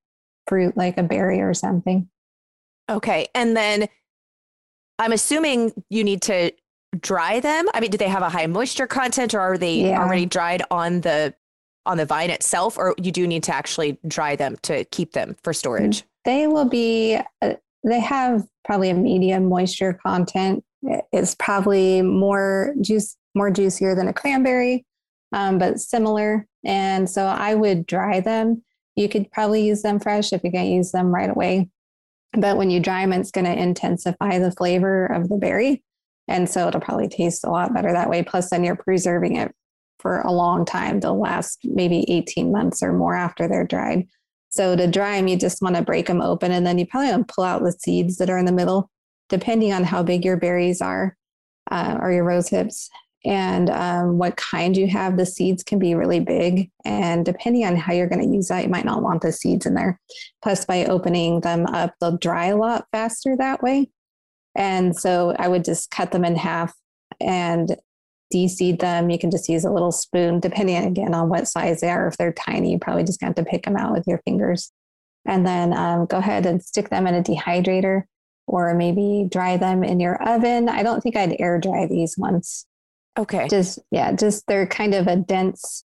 fruit, 0.47 0.77
like 0.77 0.99
a 0.99 1.03
berry 1.03 1.41
or 1.41 1.55
something. 1.55 2.09
Okay. 2.89 3.29
And 3.35 3.57
then 3.57 3.89
I'm 4.99 5.13
assuming 5.13 5.73
you 5.91 6.05
need 6.05 6.23
to 6.23 6.53
dry 6.99 7.41
them. 7.41 7.67
I 7.75 7.81
mean, 7.81 7.91
do 7.91 7.99
they 7.99 8.09
have 8.09 8.23
a 8.23 8.31
high 8.31 8.47
moisture 8.47 8.87
content 8.87 9.35
or 9.35 9.41
are 9.41 9.59
they 9.59 9.83
yeah. 9.83 10.03
already 10.03 10.27
dried 10.27 10.63
on 10.71 11.03
the 11.03 11.35
on 11.89 11.97
the 11.97 12.05
vine 12.05 12.29
itself, 12.29 12.77
or 12.77 12.95
you 13.03 13.11
do 13.11 13.27
need 13.27 13.43
to 13.43 13.55
actually 13.55 13.99
dry 14.07 14.37
them 14.37 14.57
to 14.61 14.85
keep 14.87 15.13
them 15.13 15.35
for 15.43 15.55
storage? 15.55 16.05
They 16.27 16.47
will 16.47 16.69
be, 16.69 17.19
uh, 17.41 17.55
they 17.83 18.01
have 18.01 18.47
probably 18.65 18.91
a 18.91 18.95
medium 18.95 19.49
moisture 19.49 19.99
content. 20.05 20.63
It's 20.83 21.35
probably 21.35 22.03
more 22.03 22.75
juice, 22.81 23.17
more 23.35 23.51
juicier 23.51 23.95
than 23.95 24.09
a 24.09 24.13
cranberry, 24.13 24.85
um, 25.33 25.59
but 25.59 25.81
similar. 25.81 26.47
And 26.65 27.09
so 27.09 27.27
I 27.27 27.55
would 27.55 27.87
dry 27.87 28.21
them. 28.21 28.63
You 28.97 29.09
could 29.09 29.31
probably 29.31 29.67
use 29.67 29.83
them 29.83 30.01
fresh 30.01 30.33
if 30.33 30.43
you 30.45 30.51
can't 30.51 30.69
use 30.69 30.93
them 30.93 31.15
right 31.15 31.31
away. 31.31 31.69
But 32.33 32.57
when 32.57 32.71
you 32.71 32.81
dry 32.81 33.03
them, 33.03 33.13
it's 33.13 33.31
going 33.31 33.47
to 33.47 33.59
intensify 33.63 34.39
the 34.39 34.53
flavor 34.53 35.07
of 35.07 35.29
the 35.29 35.37
berry. 35.37 35.83
And 36.29 36.49
so 36.49 36.69
it'll 36.69 36.81
probably 36.81 37.09
taste 37.09 37.45
a 37.45 37.51
lot 37.51 37.73
better 37.73 37.93
that 37.93 38.11
way. 38.11 38.23
Plus, 38.23 38.51
then 38.51 38.63
you're 38.63 38.77
preserving 38.77 39.37
it 39.37 39.55
for 39.99 40.21
a 40.21 40.33
long 40.33 40.65
time. 40.65 41.01
They'll 41.01 41.19
last 41.19 41.61
maybe 41.65 42.05
18 42.11 42.53
months 42.53 42.83
or 42.83 42.93
more 42.93 43.15
after 43.15 43.49
they're 43.49 43.67
dried. 43.67 44.07
So 44.51 44.77
to 44.77 44.87
dry 44.87 45.17
them, 45.17 45.29
you 45.29 45.37
just 45.37 45.63
want 45.63 45.77
to 45.77 45.83
break 45.83 46.07
them 46.07 46.21
open 46.21 46.53
and 46.53 46.67
then 46.67 46.79
you 46.79 46.87
probably 46.87 47.11
want 47.11 47.29
to 47.29 47.35
pull 47.35 47.45
out 47.45 47.63
the 47.63 47.73
seeds 47.73 48.17
that 48.17 48.31
are 48.31 48.39
in 48.39 48.47
the 48.47 48.53
middle, 48.53 48.91
depending 49.29 49.73
on 49.73 49.85
how 49.85 50.03
big 50.03 50.25
your 50.25 50.37
berries 50.37 50.81
are 50.81 51.17
uh, 51.71 51.99
or 52.01 52.13
your 52.13 52.25
rose 52.25 52.49
hips 52.49 52.91
and 53.25 53.69
um, 53.71 54.19
what 54.19 54.37
kind 54.37 54.77
you 54.77 54.87
have. 54.87 55.17
The 55.17 55.27
seeds 55.27 55.63
can 55.63 55.79
be 55.79 55.95
really 55.95 56.21
big. 56.21 56.71
And 56.85 57.25
depending 57.25 57.65
on 57.65 57.77
how 57.77 57.93
you're 57.93 58.09
going 58.09 58.27
to 58.27 58.35
use 58.35 58.49
that, 58.49 58.65
you 58.65 58.71
might 58.71 58.85
not 58.85 59.03
want 59.03 59.23
the 59.23 59.33
seeds 59.33 59.67
in 59.67 59.75
there. 59.75 60.01
Plus, 60.43 60.65
by 60.65 60.85
opening 60.85 61.41
them 61.41 61.67
up, 61.67 61.95
they'll 62.01 62.17
dry 62.17 62.47
a 62.47 62.57
lot 62.57 62.87
faster 62.93 63.37
that 63.37 63.63
way. 63.63 63.91
And 64.55 64.97
so 64.97 65.35
I 65.39 65.49
would 65.49 65.65
just 65.65 65.91
cut 65.91 66.13
them 66.13 66.25
in 66.25 66.37
half 66.37 66.75
and 67.21 67.77
deseed 68.33 68.81
them. 68.81 69.11
You 69.11 69.19
can 69.19 69.31
just 69.31 69.49
use 69.49 69.65
a 69.65 69.71
little 69.71 69.93
spoon, 69.93 70.41
depending 70.41 70.77
again 70.77 71.15
on 71.15 71.29
what 71.29 71.49
size 71.49 71.81
they 71.81 71.91
are. 71.91 72.07
If 72.09 72.17
they're 72.17 72.33
tiny, 72.33 72.73
you 72.73 72.79
probably 72.79 73.05
just 73.05 73.23
have 73.23 73.35
to 73.37 73.45
pick 73.45 73.65
them 73.65 73.77
out 73.77 73.93
with 73.93 74.07
your 74.07 74.19
fingers. 74.25 74.73
And 75.27 75.47
then 75.47 75.73
um, 75.73 76.07
go 76.07 76.19
ahead 76.19 76.47
and 76.47 76.63
stick 76.63 76.89
them 76.89 77.07
in 77.07 77.15
a 77.15 77.23
dehydrator 77.23 78.05
or 78.49 78.75
maybe 78.75 79.29
dry 79.31 79.57
them 79.57 79.85
in 79.85 80.01
your 80.01 80.21
oven. 80.29 80.69
I 80.69 80.83
don't 80.83 81.01
think 81.03 81.17
I'd 81.17 81.37
air 81.39 81.59
dry 81.59 81.87
these 81.87 82.19
ones. 82.19 82.67
Okay. 83.17 83.49
Just, 83.49 83.79
yeah, 83.91 84.13
just 84.13 84.47
they're 84.47 84.67
kind 84.67 84.95
of 84.95 85.07
a 85.07 85.17
dense 85.17 85.85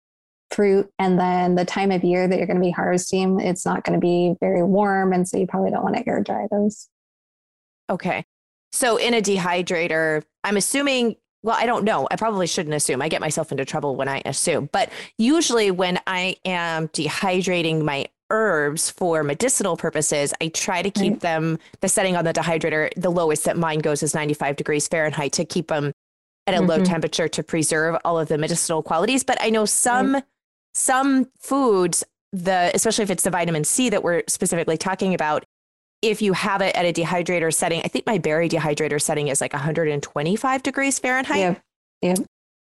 fruit. 0.51 0.89
And 0.99 1.19
then 1.19 1.55
the 1.55 1.65
time 1.65 1.91
of 1.91 2.03
year 2.03 2.27
that 2.27 2.37
you're 2.37 2.47
going 2.47 2.59
to 2.59 2.65
be 2.65 2.71
harvesting, 2.71 3.39
it's 3.39 3.65
not 3.65 3.83
going 3.83 3.99
to 3.99 4.01
be 4.01 4.35
very 4.39 4.63
warm. 4.63 5.13
And 5.13 5.27
so 5.27 5.37
you 5.37 5.47
probably 5.47 5.71
don't 5.71 5.83
want 5.83 5.95
to 5.95 6.07
air 6.07 6.21
dry 6.21 6.47
those. 6.51 6.87
Okay. 7.89 8.25
So 8.71 8.97
in 8.97 9.13
a 9.13 9.21
dehydrator, 9.21 10.23
I'm 10.43 10.57
assuming 10.57 11.15
well, 11.41 11.55
I 11.57 11.65
don't 11.65 11.85
know. 11.85 12.07
I 12.11 12.17
probably 12.17 12.47
shouldn't 12.47 12.75
assume. 12.75 13.01
I 13.01 13.07
get 13.07 13.21
myself 13.21 13.51
into 13.51 13.63
trouble 13.63 13.95
when 13.95 14.09
I 14.09 14.21
assume. 14.25 14.69
But 14.71 14.91
usually, 15.17 15.71
when 15.71 15.99
I 16.05 16.35
am 16.43 16.89
dehydrating 16.89 17.81
my 17.83 18.07
herbs 18.29 18.89
for 18.89 19.23
medicinal 19.23 19.77
purposes, 19.77 20.33
I 20.41 20.49
try 20.49 20.81
to 20.81 20.91
keep 20.91 21.13
right. 21.13 21.19
them, 21.19 21.59
the 21.81 21.87
setting 21.87 22.15
on 22.15 22.25
the 22.25 22.33
dehydrator, 22.33 22.89
the 22.95 23.09
lowest 23.09 23.45
that 23.45 23.57
mine 23.57 23.79
goes 23.79 24.03
is 24.03 24.13
95 24.13 24.55
degrees 24.55 24.87
Fahrenheit 24.87 25.33
to 25.33 25.45
keep 25.45 25.67
them 25.67 25.91
at 26.47 26.53
a 26.53 26.57
mm-hmm. 26.57 26.67
low 26.67 26.83
temperature 26.83 27.27
to 27.27 27.43
preserve 27.43 27.97
all 28.03 28.19
of 28.19 28.27
the 28.27 28.37
medicinal 28.37 28.81
qualities. 28.83 29.23
But 29.23 29.37
I 29.41 29.49
know 29.49 29.65
some. 29.65 30.15
Right. 30.15 30.23
Some 30.75 31.27
foods, 31.39 32.03
the 32.31 32.69
especially 32.75 33.03
if 33.03 33.09
it's 33.09 33.23
the 33.23 33.31
vitamin 33.31 33.63
C 33.63 33.89
that 33.89 34.03
we're 34.03 34.21
specifically 34.27 34.77
talking 34.77 35.15
about, 35.15 35.43
if 36.01 36.21
you 36.21 36.33
have 36.33 36.61
it 36.61 36.75
at 36.75 36.85
a 36.85 36.93
dehydrator 36.93 37.53
setting, 37.53 37.81
I 37.83 37.87
think 37.87 38.05
my 38.05 38.17
berry 38.17 38.47
dehydrator 38.47 39.01
setting 39.01 39.27
is 39.27 39.41
like 39.41 39.53
125 39.53 40.63
degrees 40.63 40.99
Fahrenheit. 40.99 41.39
Yeah. 41.39 41.55
Yeah. 42.01 42.15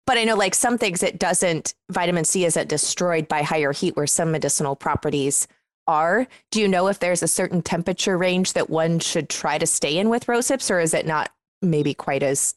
But 0.10 0.18
I 0.18 0.24
know 0.24 0.34
like 0.34 0.56
some 0.56 0.80
things 0.80 1.04
it 1.04 1.20
doesn't, 1.20 1.76
vitamin 1.92 2.26
C 2.26 2.44
isn't 2.44 2.68
destroyed 2.68 3.28
by 3.28 3.44
higher 3.44 3.72
heat 3.72 3.96
where 3.96 4.08
some 4.08 4.32
medicinal 4.32 4.76
properties 4.76 5.48
are. 5.86 6.26
Do 6.50 6.60
you 6.60 6.68
know 6.68 6.88
if 6.88 6.98
there's 6.98 7.22
a 7.22 7.28
certain 7.28 7.62
temperature 7.62 8.18
range 8.18 8.54
that 8.54 8.72
one 8.72 8.98
should 8.98 9.30
try 9.30 9.60
to 9.60 9.68
stay 9.68 10.00
in 10.00 10.10
with 10.10 10.28
rose 10.28 10.48
hips 10.48 10.72
or 10.72 10.80
is 10.80 10.96
it 10.96 11.06
not 11.06 11.30
maybe 11.62 11.94
quite 11.94 12.24
as 12.24 12.56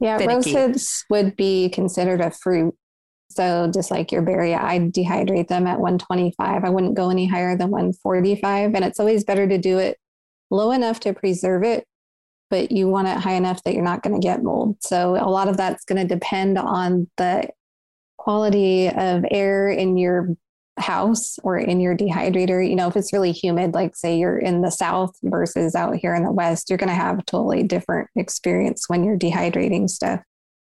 yeah, 0.00 0.18
finicky? 0.18 0.34
rose 0.34 0.44
hips 0.44 1.04
would 1.08 1.34
be 1.34 1.70
considered 1.70 2.20
a 2.20 2.30
fruit. 2.30 2.74
So 3.30 3.70
just 3.72 3.90
like 3.90 4.12
your 4.12 4.20
berry, 4.20 4.54
I 4.54 4.80
dehydrate 4.80 5.48
them 5.48 5.66
at 5.66 5.80
125. 5.80 6.62
I 6.62 6.68
wouldn't 6.68 6.94
go 6.94 7.08
any 7.08 7.26
higher 7.26 7.56
than 7.56 7.70
145. 7.70 8.74
And 8.74 8.84
it's 8.84 9.00
always 9.00 9.24
better 9.24 9.48
to 9.48 9.56
do 9.56 9.78
it 9.78 9.96
low 10.50 10.72
enough 10.72 11.00
to 11.00 11.14
preserve 11.14 11.64
it, 11.64 11.86
but 12.50 12.70
you 12.70 12.86
want 12.86 13.08
it 13.08 13.16
high 13.16 13.36
enough 13.36 13.62
that 13.62 13.72
you're 13.72 13.82
not 13.82 14.02
going 14.02 14.20
to 14.20 14.22
get 14.22 14.42
mold. 14.42 14.59
So 14.80 15.16
a 15.16 15.28
lot 15.30 15.48
of 15.48 15.56
that's 15.56 15.84
going 15.84 16.06
to 16.06 16.14
depend 16.14 16.58
on 16.58 17.08
the 17.16 17.48
quality 18.16 18.88
of 18.88 19.24
air 19.30 19.68
in 19.68 19.96
your 19.96 20.36
house 20.78 21.38
or 21.42 21.58
in 21.58 21.80
your 21.80 21.96
dehydrator. 21.96 22.66
You 22.66 22.76
know, 22.76 22.88
if 22.88 22.96
it's 22.96 23.12
really 23.12 23.32
humid, 23.32 23.74
like 23.74 23.96
say 23.96 24.18
you're 24.18 24.38
in 24.38 24.62
the 24.62 24.70
south 24.70 25.16
versus 25.22 25.74
out 25.74 25.96
here 25.96 26.14
in 26.14 26.24
the 26.24 26.32
west, 26.32 26.68
you're 26.68 26.78
going 26.78 26.88
to 26.88 26.94
have 26.94 27.18
a 27.18 27.22
totally 27.24 27.62
different 27.62 28.08
experience 28.16 28.88
when 28.88 29.04
you're 29.04 29.18
dehydrating 29.18 29.88
stuff 29.88 30.20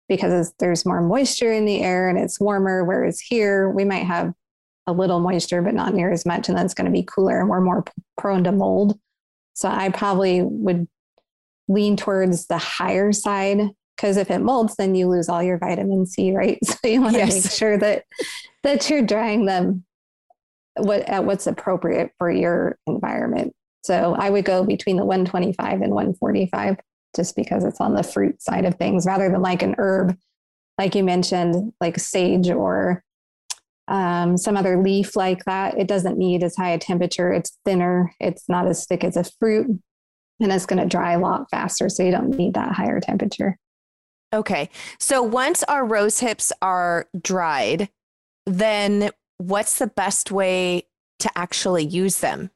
because 0.09 0.53
there's 0.59 0.87
more 0.87 1.03
moisture 1.03 1.53
in 1.53 1.65
the 1.65 1.83
air 1.83 2.09
and 2.09 2.19
it's 2.19 2.41
warmer. 2.41 2.85
Whereas 2.85 3.21
here, 3.21 3.71
we 3.71 3.85
might 3.85 4.05
have 4.05 4.33
a 4.87 4.93
little 4.93 5.21
moisture, 5.21 5.63
but 5.63 5.75
not 5.75 5.95
near 5.95 6.13
as 6.13 6.25
much. 6.25 6.49
And 6.49 6.57
then 6.57 6.65
it's 6.65 6.75
going 6.75 6.87
to 6.87 6.93
be 6.93 7.03
cooler 7.03 7.41
and 7.41 7.49
we're 7.49 7.61
more 7.61 7.85
prone 8.17 8.45
to 8.45 8.53
mold. 8.53 8.99
So 9.55 9.69
I 9.69 9.89
probably 9.89 10.43
would 10.43 10.87
lean 11.69 11.97
towards 11.97 12.47
the 12.47 12.59
higher 12.59 13.13
side 13.13 13.61
because 13.97 14.17
if 14.17 14.31
it 14.31 14.41
molds, 14.41 14.77
then 14.77 14.95
you 14.95 15.09
lose 15.09 15.29
all 15.29 15.43
your 15.43 15.59
vitamin 15.59 16.07
C, 16.07 16.35
right? 16.35 16.59
So 16.65 16.89
you 16.89 17.01
want 17.01 17.15
to 17.15 17.21
yes. 17.21 17.45
make 17.45 17.53
sure 17.53 17.79
that 17.79 18.05
that 18.63 18.91
you're 18.91 19.03
drying 19.03 19.47
them 19.47 19.85
what 20.77 21.03
at 21.03 21.25
what's 21.25 21.47
appropriate 21.47 22.13
for 22.19 22.31
your 22.31 22.79
environment. 22.87 23.55
So 23.85 24.15
I 24.19 24.31
would 24.31 24.45
go 24.45 24.65
between 24.65 24.97
the 24.97 25.05
125 25.05 25.81
and 25.81 25.93
145 25.93 26.77
just 27.15 27.35
because 27.37 27.65
it's 27.65 27.81
on 27.81 27.95
the 27.95 28.03
fruit 28.03 28.43
side 28.43 28.65
of 28.65 28.75
things 28.75 29.07
rather 29.07 29.31
than 29.31 29.41
like 29.41 29.63
an 29.63 29.75
herb, 29.79 30.17
like 30.77 30.95
you 30.95 31.03
mentioned, 31.03 31.73
like 31.81 31.99
sage 31.99 32.51
or 32.51 33.03
um, 33.89 34.37
some 34.37 34.57
other 34.57 34.83
leaf 34.83 35.17
like 35.17 35.45
that. 35.45 35.79
It 35.79 35.89
doesn't 35.89 36.19
need 36.19 36.43
as 36.43 36.57
high 36.57 36.71
a 36.71 36.79
temperature. 36.79 37.33
It's 37.33 37.59
thinner. 37.65 38.13
It's 38.21 38.49
not 38.49 38.67
as 38.67 38.87
thick 38.87 39.05
as 39.05 39.17
a 39.17 39.25
fruit, 39.39 39.69
and 40.41 40.53
it's 40.53 40.67
going 40.67 40.83
to 40.83 40.89
dry 40.89 41.13
a 41.13 41.19
lot 41.19 41.47
faster. 41.51 41.89
So 41.89 42.03
you 42.03 42.11
don't 42.11 42.37
need 42.37 42.55
that 42.55 42.73
higher 42.73 43.01
temperature. 43.01 43.57
Okay. 44.33 44.71
So 44.99 45.23
once 45.23 45.63
our 45.65 45.85
rose 45.85 46.21
hips 46.21 46.53
are 46.61 47.09
dried, 47.21 47.89
then 48.47 49.11
what's 49.39 49.79
the 49.79 49.87
best 49.87 50.31
way 50.31 50.85
to 51.21 51.31
actually 51.37 51.85
use 51.85 52.19
them? 52.19 52.51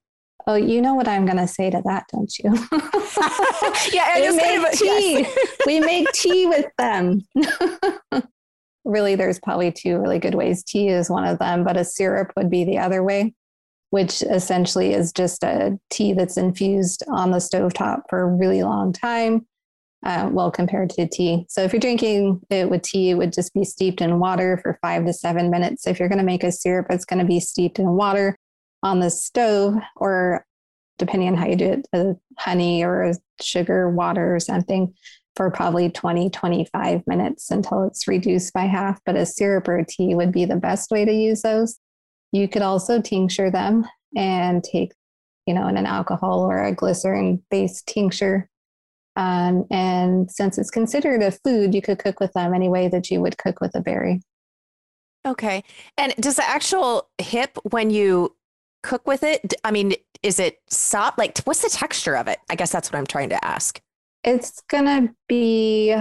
Oh, 0.46 0.54
you 0.54 0.80
know 0.80 0.94
what 0.94 1.06
I'm 1.06 1.26
going 1.26 1.36
to 1.36 1.46
say 1.46 1.70
to 1.70 1.82
that, 1.84 2.06
don't 2.12 2.38
you? 2.38 2.52
yeah, 3.92 4.30
we 4.30 4.36
make 4.36 4.72
tea. 4.72 5.26
we 5.66 5.80
make 5.80 6.10
tea 6.12 6.46
with 6.46 6.66
them. 6.78 7.20
really, 8.84 9.14
there's 9.14 9.38
probably 9.38 9.70
two 9.70 9.98
really 9.98 10.18
good 10.18 10.34
ways. 10.34 10.64
Tea 10.64 10.88
is 10.88 11.10
one 11.10 11.24
of 11.24 11.38
them, 11.38 11.62
but 11.62 11.76
a 11.76 11.84
syrup 11.84 12.32
would 12.36 12.50
be 12.50 12.64
the 12.64 12.78
other 12.78 13.02
way, 13.02 13.34
which 13.90 14.22
essentially 14.22 14.94
is 14.94 15.12
just 15.12 15.44
a 15.44 15.78
tea 15.90 16.14
that's 16.14 16.38
infused 16.38 17.04
on 17.08 17.30
the 17.30 17.38
stovetop 17.38 18.02
for 18.08 18.20
a 18.20 18.26
really 18.26 18.62
long 18.62 18.92
time. 18.92 19.46
Uh, 20.04 20.30
well, 20.33 20.50
compared 20.50 20.88
to 20.88 21.07
tea. 21.07 21.45
So, 21.49 21.62
if 21.62 21.73
you're 21.73 21.80
drinking 21.80 22.40
it 22.49 22.71
with 22.71 22.83
tea, 22.83 23.11
it 23.11 23.14
would 23.14 23.35
just 23.35 23.52
be 23.52 23.64
steeped 23.64 24.00
in 24.00 24.19
water 24.19 24.59
for 24.62 24.78
five 24.80 25.04
to 25.04 25.12
seven 25.12 25.50
minutes. 25.50 25.87
If 25.87 25.99
you're 25.99 26.09
going 26.09 26.19
to 26.19 26.25
make 26.25 26.42
a 26.42 26.50
syrup, 26.50 26.87
it's 26.88 27.04
going 27.04 27.19
to 27.19 27.26
be 27.26 27.38
steeped 27.38 27.78
in 27.78 27.87
water 27.90 28.38
on 28.83 29.00
the 29.00 29.11
stove 29.11 29.75
or 29.97 30.47
depending 30.99 31.28
on 31.28 31.35
how 31.35 31.47
you 31.47 31.57
do 31.57 31.83
it, 31.92 32.16
honey 32.38 32.85
or 32.85 33.12
sugar, 33.40 33.90
water 33.90 34.35
or 34.35 34.40
something 34.40 34.95
for 35.35 35.50
probably 35.50 35.88
20, 35.88 36.28
25 36.30 37.07
minutes 37.07 37.50
until 37.50 37.85
it's 37.85 38.07
reduced 38.07 38.52
by 38.52 38.64
half. 38.64 39.00
But 39.07 39.16
a 39.16 39.25
syrup 39.25 39.66
or 39.66 39.78
a 39.78 39.87
tea 39.87 40.14
would 40.14 40.33
be 40.33 40.45
the 40.45 40.57
best 40.57 40.90
way 40.90 41.04
to 41.07 41.12
use 41.12 41.42
those. 41.42 41.78
You 42.33 42.47
could 42.49 42.62
also 42.62 43.00
tincture 43.00 43.50
them 43.50 43.87
and 44.14 44.62
take, 44.62 44.92
you 45.47 45.54
know, 45.54 45.66
in 45.69 45.78
an 45.78 45.87
alcohol 45.87 46.40
or 46.40 46.62
a 46.62 46.75
glycerin 46.75 47.42
based 47.50 47.87
tincture. 47.87 48.50
Um, 49.20 49.66
and 49.70 50.30
since 50.30 50.56
it's 50.56 50.70
considered 50.70 51.22
a 51.22 51.30
food, 51.30 51.74
you 51.74 51.82
could 51.82 51.98
cook 51.98 52.20
with 52.20 52.32
them 52.32 52.54
any 52.54 52.70
way 52.70 52.88
that 52.88 53.10
you 53.10 53.20
would 53.20 53.36
cook 53.36 53.60
with 53.60 53.74
a 53.74 53.80
berry. 53.82 54.22
Okay. 55.28 55.62
And 55.98 56.14
does 56.16 56.36
the 56.36 56.48
actual 56.48 57.10
hip, 57.18 57.58
when 57.70 57.90
you 57.90 58.34
cook 58.82 59.06
with 59.06 59.22
it? 59.22 59.52
I 59.62 59.72
mean, 59.72 59.92
is 60.22 60.40
it 60.40 60.56
soft? 60.70 61.18
Like, 61.18 61.38
what's 61.40 61.60
the 61.60 61.68
texture 61.68 62.16
of 62.16 62.28
it? 62.28 62.38
I 62.48 62.54
guess 62.54 62.72
that's 62.72 62.90
what 62.90 62.98
I'm 62.98 63.06
trying 63.06 63.28
to 63.28 63.44
ask. 63.44 63.78
It's 64.24 64.62
gonna 64.70 65.10
be. 65.28 65.94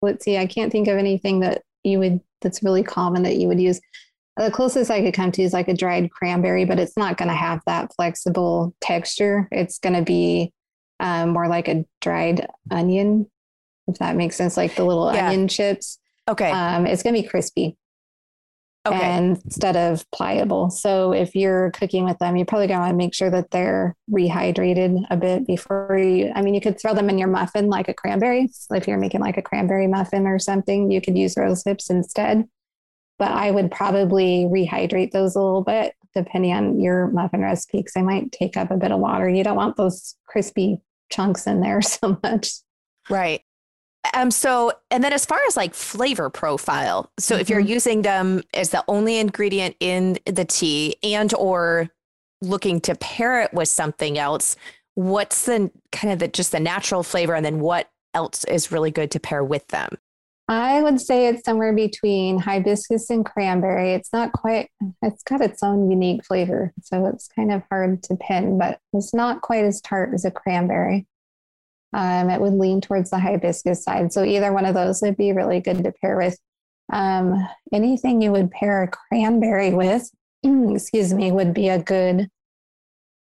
Let's 0.00 0.24
see. 0.24 0.36
I 0.36 0.46
can't 0.46 0.72
think 0.72 0.88
of 0.88 0.98
anything 0.98 1.38
that 1.40 1.62
you 1.84 2.00
would 2.00 2.20
that's 2.40 2.64
really 2.64 2.82
common 2.82 3.22
that 3.22 3.36
you 3.36 3.46
would 3.46 3.60
use. 3.60 3.80
The 4.36 4.50
closest 4.50 4.90
I 4.90 5.00
could 5.00 5.14
come 5.14 5.30
to 5.30 5.42
is 5.42 5.52
like 5.52 5.68
a 5.68 5.74
dried 5.74 6.10
cranberry, 6.10 6.64
but 6.64 6.80
it's 6.80 6.96
not 6.96 7.18
going 7.18 7.28
to 7.28 7.36
have 7.36 7.60
that 7.66 7.94
flexible 7.94 8.74
texture. 8.80 9.46
It's 9.52 9.78
going 9.78 9.94
to 9.94 10.02
be 10.02 10.52
um, 11.02 11.30
more 11.30 11.48
like 11.48 11.68
a 11.68 11.84
dried 12.00 12.46
onion, 12.70 13.28
if 13.88 13.98
that 13.98 14.16
makes 14.16 14.36
sense, 14.36 14.56
like 14.56 14.76
the 14.76 14.84
little 14.84 15.12
yeah. 15.12 15.28
onion 15.28 15.48
chips. 15.48 15.98
Okay. 16.30 16.50
Um, 16.50 16.86
it's 16.86 17.02
going 17.02 17.16
to 17.16 17.22
be 17.22 17.28
crispy. 17.28 17.76
okay. 18.86 19.00
and 19.00 19.40
instead 19.44 19.76
of 19.76 20.08
pliable. 20.12 20.70
So 20.70 21.12
if 21.12 21.34
you're 21.34 21.72
cooking 21.72 22.04
with 22.04 22.18
them, 22.18 22.36
you're 22.36 22.46
probably 22.46 22.68
got 22.68 22.86
to 22.86 22.94
make 22.94 23.14
sure 23.14 23.30
that 23.30 23.50
they're 23.50 23.96
rehydrated 24.10 25.04
a 25.10 25.16
bit 25.16 25.44
before 25.46 25.98
you. 25.98 26.32
I 26.34 26.42
mean, 26.42 26.54
you 26.54 26.60
could 26.60 26.80
throw 26.80 26.94
them 26.94 27.10
in 27.10 27.18
your 27.18 27.28
muffin 27.28 27.68
like 27.68 27.88
a 27.88 27.94
cranberry. 27.94 28.48
So 28.52 28.76
if 28.76 28.86
you're 28.86 28.98
making 28.98 29.20
like 29.20 29.36
a 29.36 29.42
cranberry 29.42 29.88
muffin 29.88 30.26
or 30.26 30.38
something, 30.38 30.90
you 30.90 31.00
could 31.00 31.18
use 31.18 31.36
rose 31.36 31.64
hips 31.64 31.90
instead. 31.90 32.48
But 33.18 33.32
I 33.32 33.50
would 33.50 33.70
probably 33.72 34.46
rehydrate 34.46 35.10
those 35.10 35.34
a 35.34 35.40
little 35.40 35.62
bit 35.62 35.94
depending 36.14 36.52
on 36.52 36.80
your 36.80 37.08
muffin 37.08 37.40
recipe 37.40 37.78
because 37.78 37.94
they 37.94 38.02
might 38.02 38.32
take 38.32 38.56
up 38.56 38.70
a 38.70 38.76
bit 38.76 38.92
of 38.92 39.00
water. 39.00 39.28
You 39.28 39.42
don't 39.42 39.56
want 39.56 39.76
those 39.76 40.16
crispy 40.26 40.78
chunks 41.12 41.46
in 41.46 41.60
there 41.60 41.82
so 41.82 42.18
much. 42.22 42.54
Right. 43.08 43.42
Um, 44.14 44.32
so, 44.32 44.72
and 44.90 45.04
then 45.04 45.12
as 45.12 45.24
far 45.24 45.38
as 45.46 45.56
like 45.56 45.74
flavor 45.74 46.28
profile, 46.28 47.10
so 47.18 47.34
mm-hmm. 47.34 47.40
if 47.40 47.48
you're 47.48 47.60
mm-hmm. 47.60 47.68
using 47.68 48.02
them 48.02 48.42
as 48.52 48.70
the 48.70 48.84
only 48.88 49.18
ingredient 49.18 49.76
in 49.78 50.18
the 50.26 50.44
tea 50.44 50.96
and 51.04 51.32
or 51.34 51.88
looking 52.40 52.80
to 52.80 52.96
pair 52.96 53.42
it 53.42 53.54
with 53.54 53.68
something 53.68 54.18
else, 54.18 54.56
what's 54.94 55.46
the 55.46 55.70
kind 55.92 56.12
of 56.12 56.18
the 56.18 56.28
just 56.28 56.52
the 56.52 56.60
natural 56.60 57.02
flavor 57.02 57.34
and 57.34 57.46
then 57.46 57.60
what 57.60 57.88
else 58.12 58.44
is 58.44 58.72
really 58.72 58.90
good 58.90 59.10
to 59.12 59.20
pair 59.20 59.44
with 59.44 59.66
them? 59.68 59.96
I 60.52 60.82
would 60.82 61.00
say 61.00 61.26
it's 61.26 61.44
somewhere 61.44 61.72
between 61.72 62.38
hibiscus 62.38 63.10
and 63.10 63.24
cranberry. 63.24 63.94
It's 63.94 64.12
not 64.12 64.32
quite, 64.32 64.70
it's 65.02 65.22
got 65.22 65.40
its 65.40 65.62
own 65.62 65.90
unique 65.90 66.24
flavor. 66.24 66.72
So 66.82 67.06
it's 67.06 67.28
kind 67.28 67.52
of 67.52 67.62
hard 67.70 68.02
to 68.04 68.16
pin, 68.16 68.58
but 68.58 68.80
it's 68.92 69.14
not 69.14 69.40
quite 69.40 69.64
as 69.64 69.80
tart 69.80 70.12
as 70.14 70.24
a 70.24 70.30
cranberry 70.30 71.06
um, 71.92 72.30
it 72.30 72.40
would 72.40 72.54
lean 72.54 72.80
towards 72.80 73.10
the 73.10 73.18
hibiscus 73.18 73.84
side. 73.84 74.12
So 74.12 74.24
either 74.24 74.52
one 74.52 74.64
of 74.64 74.74
those 74.74 75.02
would 75.02 75.16
be 75.16 75.32
really 75.32 75.60
good 75.60 75.84
to 75.84 75.92
pair 75.92 76.16
with. 76.16 76.38
Um, 76.92 77.46
anything 77.72 78.20
you 78.20 78.32
would 78.32 78.50
pair 78.50 78.82
a 78.82 78.88
cranberry 78.88 79.72
with, 79.72 80.10
excuse 80.42 81.12
me, 81.12 81.32
would 81.32 81.54
be 81.54 81.68
a 81.68 81.82
good 81.82 82.28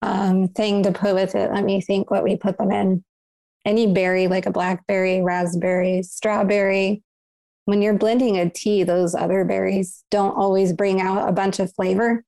um, 0.01 0.47
thing 0.49 0.83
to 0.83 0.91
put 0.91 1.15
with 1.15 1.35
it. 1.35 1.51
Let 1.51 1.63
me 1.63 1.81
think 1.81 2.09
what 2.09 2.23
we 2.23 2.37
put 2.37 2.57
them 2.57 2.71
in. 2.71 3.03
Any 3.65 3.91
berry, 3.91 4.27
like 4.27 4.45
a 4.45 4.51
blackberry, 4.51 5.21
raspberry, 5.21 6.03
strawberry. 6.03 7.03
When 7.65 7.81
you're 7.81 7.97
blending 7.97 8.37
a 8.37 8.49
tea, 8.49 8.83
those 8.83 9.15
other 9.15 9.43
berries 9.43 10.03
don't 10.11 10.37
always 10.37 10.71
bring 10.71 11.01
out 11.01 11.27
a 11.27 11.31
bunch 11.31 11.59
of 11.59 11.73
flavor 11.73 12.23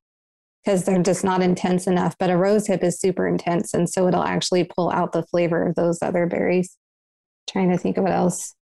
because 0.64 0.84
they're 0.84 1.02
just 1.02 1.24
not 1.24 1.42
intense 1.42 1.88
enough. 1.88 2.16
But 2.20 2.30
a 2.30 2.38
rose 2.38 2.68
hip 2.68 2.84
is 2.84 3.00
super 3.00 3.28
intense. 3.28 3.74
And 3.74 3.90
so 3.90 4.08
it'll 4.08 4.24
actually 4.24 4.64
pull 4.64 4.92
out 4.92 5.12
the 5.12 5.24
flavor 5.24 5.68
of 5.68 5.76
those 5.76 6.00
other 6.02 6.26
berries. 6.26 6.76
trying 7.50 7.72
to 7.72 7.78
think 7.78 7.98
of 7.98 8.04
what 8.04 8.14
else. 8.14 8.54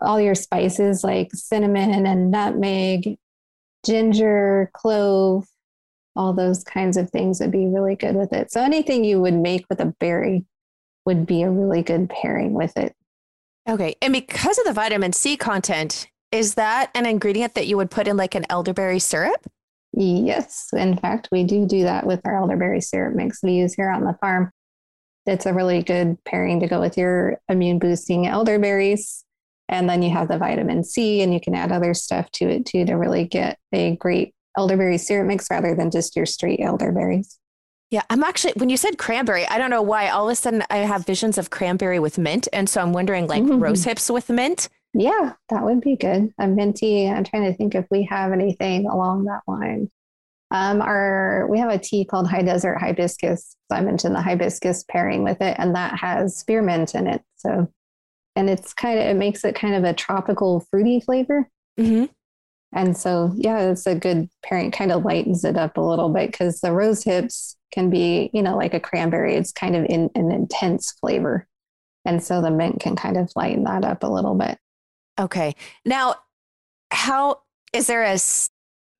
All 0.00 0.20
your 0.20 0.34
spices 0.34 1.02
like 1.02 1.30
cinnamon 1.34 2.06
and 2.06 2.30
nutmeg, 2.30 3.16
ginger, 3.84 4.70
clove, 4.74 5.44
all 6.14 6.32
those 6.32 6.62
kinds 6.62 6.96
of 6.96 7.10
things 7.10 7.40
would 7.40 7.50
be 7.50 7.66
really 7.66 7.96
good 7.96 8.14
with 8.14 8.32
it. 8.32 8.52
So 8.52 8.60
anything 8.60 9.04
you 9.04 9.20
would 9.20 9.34
make 9.34 9.64
with 9.68 9.80
a 9.80 9.94
berry 9.98 10.44
would 11.04 11.26
be 11.26 11.42
a 11.42 11.50
really 11.50 11.82
good 11.82 12.10
pairing 12.10 12.52
with 12.52 12.76
it. 12.76 12.94
Okay. 13.68 13.94
And 14.02 14.12
because 14.12 14.58
of 14.58 14.64
the 14.64 14.72
vitamin 14.72 15.12
C 15.12 15.36
content, 15.36 16.08
is 16.30 16.54
that 16.54 16.90
an 16.94 17.06
ingredient 17.06 17.54
that 17.54 17.66
you 17.66 17.76
would 17.76 17.90
put 17.90 18.08
in 18.08 18.16
like 18.16 18.34
an 18.34 18.46
elderberry 18.50 18.98
syrup? 18.98 19.46
Yes, 19.92 20.68
in 20.72 20.96
fact, 20.96 21.28
we 21.30 21.44
do 21.44 21.66
do 21.66 21.82
that 21.82 22.06
with 22.06 22.20
our 22.24 22.36
elderberry 22.36 22.80
syrup 22.80 23.14
mix 23.14 23.42
we 23.42 23.52
use 23.52 23.74
here 23.74 23.90
on 23.90 24.04
the 24.04 24.16
farm. 24.20 24.50
It's 25.26 25.46
a 25.46 25.52
really 25.52 25.82
good 25.82 26.16
pairing 26.24 26.60
to 26.60 26.66
go 26.66 26.80
with 26.80 26.96
your 26.96 27.38
immune 27.48 27.78
boosting 27.78 28.26
elderberries. 28.26 29.24
And 29.68 29.88
then 29.88 30.02
you 30.02 30.10
have 30.10 30.28
the 30.28 30.38
vitamin 30.38 30.82
C, 30.82 31.22
and 31.22 31.32
you 31.32 31.40
can 31.40 31.54
add 31.54 31.72
other 31.72 31.94
stuff 31.94 32.30
to 32.32 32.46
it 32.46 32.66
too 32.66 32.84
to 32.86 32.94
really 32.94 33.24
get 33.24 33.58
a 33.72 33.96
great 33.96 34.34
elderberry 34.58 34.98
syrup 34.98 35.28
mix 35.28 35.46
rather 35.50 35.74
than 35.74 35.90
just 35.90 36.16
your 36.16 36.26
straight 36.26 36.60
elderberries. 36.60 37.38
Yeah, 37.92 38.00
I'm 38.08 38.24
actually, 38.24 38.54
when 38.56 38.70
you 38.70 38.78
said 38.78 38.96
cranberry, 38.96 39.46
I 39.46 39.58
don't 39.58 39.68
know 39.68 39.82
why. 39.82 40.08
All 40.08 40.26
of 40.26 40.32
a 40.32 40.34
sudden, 40.34 40.64
I 40.70 40.78
have 40.78 41.04
visions 41.04 41.36
of 41.36 41.50
cranberry 41.50 41.98
with 41.98 42.16
mint. 42.16 42.48
And 42.50 42.66
so 42.66 42.80
I'm 42.80 42.94
wondering, 42.94 43.26
like 43.26 43.42
mm-hmm. 43.42 43.62
rose 43.62 43.84
hips 43.84 44.10
with 44.10 44.30
mint. 44.30 44.70
Yeah, 44.94 45.34
that 45.50 45.62
would 45.62 45.82
be 45.82 45.96
good. 45.96 46.32
A 46.38 46.48
minty. 46.48 47.06
I'm 47.06 47.22
trying 47.22 47.44
to 47.44 47.54
think 47.54 47.74
if 47.74 47.84
we 47.90 48.04
have 48.04 48.32
anything 48.32 48.86
along 48.86 49.26
that 49.26 49.42
line. 49.46 49.90
Um, 50.50 50.80
our 50.80 51.46
we 51.50 51.58
have 51.58 51.70
a 51.70 51.78
tea 51.78 52.06
called 52.06 52.30
High 52.30 52.40
Desert 52.40 52.78
Hibiscus. 52.78 53.56
So 53.70 53.76
I 53.76 53.82
mentioned 53.82 54.14
the 54.14 54.22
hibiscus 54.22 54.84
pairing 54.84 55.22
with 55.22 55.42
it, 55.42 55.56
and 55.58 55.74
that 55.74 55.98
has 55.98 56.38
spearmint 56.38 56.94
in 56.94 57.06
it. 57.06 57.22
So, 57.36 57.70
and 58.36 58.48
it's 58.48 58.72
kind 58.72 58.98
of 58.98 59.04
it 59.04 59.16
makes 59.16 59.44
it 59.44 59.54
kind 59.54 59.74
of 59.74 59.84
a 59.84 59.92
tropical 59.92 60.60
fruity 60.70 61.00
flavor. 61.00 61.46
Mm-hmm. 61.78 62.06
And 62.74 62.96
so, 62.96 63.32
yeah, 63.36 63.70
it's 63.70 63.86
a 63.86 63.94
good 63.94 64.30
pairing. 64.42 64.70
Kind 64.70 64.92
of 64.92 65.04
lightens 65.04 65.44
it 65.44 65.58
up 65.58 65.76
a 65.76 65.82
little 65.82 66.08
bit 66.08 66.30
because 66.30 66.62
the 66.62 66.72
rose 66.72 67.04
hips 67.04 67.56
can 67.72 67.90
be, 67.90 68.30
you 68.32 68.42
know, 68.42 68.56
like 68.56 68.74
a 68.74 68.80
cranberry. 68.80 69.34
It's 69.34 69.52
kind 69.52 69.74
of 69.74 69.84
in 69.86 70.10
an 70.14 70.30
intense 70.30 70.92
flavor, 71.00 71.46
and 72.04 72.22
so 72.22 72.40
the 72.40 72.50
mint 72.50 72.80
can 72.80 72.96
kind 72.96 73.16
of 73.16 73.32
lighten 73.34 73.64
that 73.64 73.84
up 73.84 74.02
a 74.02 74.08
little 74.08 74.34
bit. 74.34 74.58
Okay. 75.18 75.54
Now, 75.84 76.16
how 76.90 77.40
is 77.72 77.86
there 77.86 78.04
a 78.04 78.18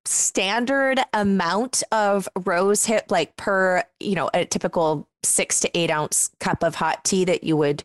standard 0.05 0.99
amount 1.13 1.83
of 1.91 2.27
rose 2.45 2.85
hip, 2.85 3.05
like 3.09 3.35
per, 3.37 3.83
you 3.99 4.15
know, 4.15 4.29
a 4.33 4.45
typical 4.45 5.07
six 5.23 5.59
to 5.61 5.77
eight 5.77 5.89
ounce 5.89 6.31
cup 6.39 6.63
of 6.63 6.75
hot 6.75 7.03
tea 7.03 7.25
that 7.25 7.43
you 7.43 7.55
would 7.57 7.83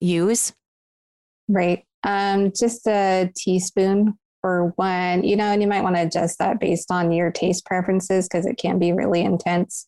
use? 0.00 0.52
Right. 1.48 1.84
Um, 2.04 2.52
just 2.52 2.86
a 2.86 3.30
teaspoon 3.34 4.18
for 4.40 4.72
one, 4.76 5.24
you 5.24 5.34
know, 5.36 5.46
and 5.46 5.60
you 5.60 5.68
might 5.68 5.82
want 5.82 5.96
to 5.96 6.02
adjust 6.02 6.38
that 6.38 6.60
based 6.60 6.90
on 6.90 7.10
your 7.10 7.30
taste 7.30 7.66
preferences 7.66 8.28
because 8.28 8.46
it 8.46 8.56
can 8.56 8.78
be 8.78 8.92
really 8.92 9.22
intense. 9.22 9.86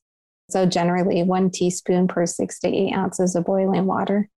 So 0.51 0.67
generally 0.67 1.23
one 1.23 1.51
teaspoon 1.51 2.09
per 2.09 2.27
six 2.27 2.59
to 2.61 2.69
eight 2.69 2.93
ounces 2.93 3.35
of 3.35 3.45
boiling 3.45 3.87
water 3.87 4.29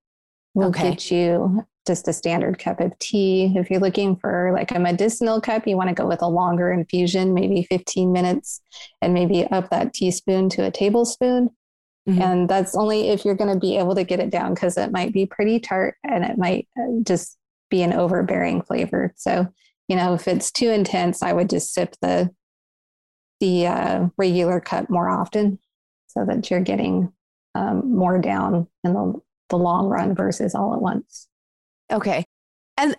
will 0.53 0.69
okay. 0.69 0.91
get 0.91 1.11
you 1.11 1.65
just 1.85 2.07
a 2.07 2.13
standard 2.13 2.59
cup 2.59 2.79
of 2.79 2.97
tea. 2.99 3.51
If 3.55 3.69
you're 3.69 3.79
looking 3.79 4.15
for 4.15 4.51
like 4.53 4.71
a 4.71 4.79
medicinal 4.79 5.41
cup, 5.41 5.67
you 5.67 5.75
want 5.75 5.89
to 5.89 5.95
go 5.95 6.07
with 6.07 6.21
a 6.21 6.27
longer 6.27 6.71
infusion, 6.71 7.33
maybe 7.33 7.63
15 7.63 8.11
minutes, 8.11 8.61
and 9.01 9.13
maybe 9.13 9.45
up 9.45 9.69
that 9.69 9.93
teaspoon 9.93 10.49
to 10.49 10.65
a 10.65 10.71
tablespoon. 10.71 11.49
Mm-hmm. 12.07 12.21
And 12.21 12.49
that's 12.49 12.75
only 12.75 13.09
if 13.09 13.25
you're 13.25 13.35
going 13.35 13.53
to 13.53 13.59
be 13.59 13.77
able 13.77 13.95
to 13.95 14.03
get 14.03 14.19
it 14.19 14.29
down 14.29 14.53
because 14.53 14.77
it 14.77 14.91
might 14.91 15.13
be 15.13 15.25
pretty 15.25 15.59
tart 15.59 15.95
and 16.03 16.23
it 16.23 16.37
might 16.37 16.67
uh, 16.77 17.01
just 17.03 17.37
be 17.69 17.81
an 17.81 17.93
overbearing 17.93 18.61
flavor. 18.61 19.13
So, 19.15 19.47
you 19.87 19.95
know, 19.95 20.13
if 20.13 20.27
it's 20.27 20.51
too 20.51 20.69
intense, 20.69 21.21
I 21.21 21.33
would 21.33 21.49
just 21.49 21.73
sip 21.73 21.95
the 22.01 22.29
the 23.39 23.67
uh, 23.67 24.07
regular 24.17 24.61
cup 24.61 24.89
more 24.89 25.09
often 25.09 25.59
so 26.13 26.25
that 26.25 26.49
you're 26.49 26.61
getting 26.61 27.11
um, 27.55 27.95
more 27.95 28.19
down 28.19 28.67
in 28.83 28.93
the, 28.93 29.21
the 29.49 29.57
long 29.57 29.87
run 29.87 30.15
versus 30.15 30.55
all 30.55 30.73
at 30.73 30.81
once. 30.81 31.27
Okay. 31.91 32.25
And 32.77 32.95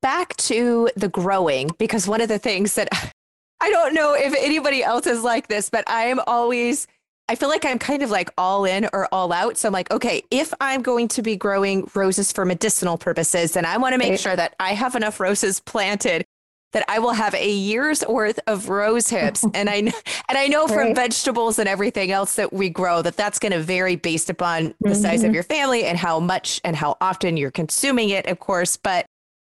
back 0.00 0.36
to 0.36 0.88
the 0.96 1.08
growing, 1.08 1.70
because 1.78 2.08
one 2.08 2.20
of 2.20 2.28
the 2.28 2.38
things 2.38 2.74
that 2.74 2.88
I 3.60 3.70
don't 3.70 3.94
know 3.94 4.14
if 4.14 4.34
anybody 4.36 4.82
else 4.82 5.06
is 5.06 5.22
like 5.22 5.46
this, 5.46 5.70
but 5.70 5.88
I 5.88 6.06
am 6.06 6.20
always, 6.26 6.88
I 7.28 7.36
feel 7.36 7.48
like 7.48 7.64
I'm 7.64 7.78
kind 7.78 8.02
of 8.02 8.10
like 8.10 8.28
all 8.36 8.64
in 8.64 8.88
or 8.92 9.06
all 9.12 9.32
out. 9.32 9.56
So 9.56 9.68
I'm 9.68 9.72
like, 9.72 9.92
okay, 9.92 10.24
if 10.32 10.52
I'm 10.60 10.82
going 10.82 11.06
to 11.08 11.22
be 11.22 11.36
growing 11.36 11.88
roses 11.94 12.32
for 12.32 12.44
medicinal 12.44 12.98
purposes, 12.98 13.52
then 13.52 13.64
I 13.64 13.76
want 13.76 13.92
to 13.92 13.98
make 13.98 14.18
sure 14.18 14.34
that 14.34 14.56
I 14.58 14.74
have 14.74 14.96
enough 14.96 15.20
roses 15.20 15.60
planted 15.60 16.24
that 16.72 16.84
I 16.88 16.98
will 16.98 17.12
have 17.12 17.34
a 17.34 17.50
year's 17.50 18.04
worth 18.06 18.40
of 18.46 18.68
rose 18.68 19.08
hips. 19.08 19.44
and 19.54 19.70
I 19.70 19.76
and 19.76 19.92
I 20.28 20.48
know 20.48 20.66
from 20.66 20.94
vegetables 20.94 21.58
and 21.58 21.68
everything 21.68 22.10
else 22.10 22.34
that 22.36 22.52
we 22.52 22.68
grow 22.68 23.02
that 23.02 23.16
that's 23.16 23.38
going 23.38 23.52
to 23.52 23.60
vary 23.60 23.96
based 23.96 24.30
upon 24.30 24.74
the 24.80 24.90
mm-hmm. 24.90 24.94
size 24.94 25.22
of 25.22 25.28
mm-hmm. 25.28 25.34
your 25.34 25.42
family 25.44 25.84
and 25.84 25.98
how 25.98 26.20
much 26.20 26.60
and 26.64 26.76
how 26.76 26.96
often 27.00 27.36
you're 27.36 27.50
consuming 27.50 28.10
it, 28.10 28.26
of 28.26 28.38
course. 28.40 28.76
But 28.76 29.06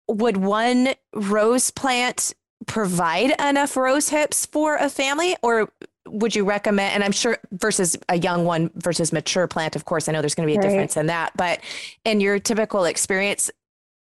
would 0.09 0.37
one 0.37 0.95
rose 1.15 1.71
plant 1.71 2.35
provide 2.67 3.33
enough 3.41 3.77
rose 3.77 4.09
hips 4.09 4.47
for 4.47 4.77
a 4.77 4.89
family, 4.89 5.37
or 5.43 5.71
would 6.07 6.35
you 6.35 6.45
recommend? 6.45 6.95
And 6.95 7.05
I'm 7.05 7.13
sure 7.13 7.39
versus 7.53 7.97
a 8.09 8.19
young 8.19 8.45
one 8.45 8.71
versus 8.77 9.13
mature 9.13 9.47
plant, 9.47 9.77
of 9.77 9.85
course, 9.85 10.09
I 10.09 10.13
know 10.13 10.21
there's 10.21 10.35
going 10.35 10.49
to 10.49 10.53
be 10.53 10.57
a 10.57 10.61
right. 10.61 10.69
difference 10.69 10.97
in 10.97 11.07
that. 11.07 11.33
But 11.37 11.61
in 12.05 12.21
your 12.21 12.39
typical 12.39 12.85
experience, 12.85 13.51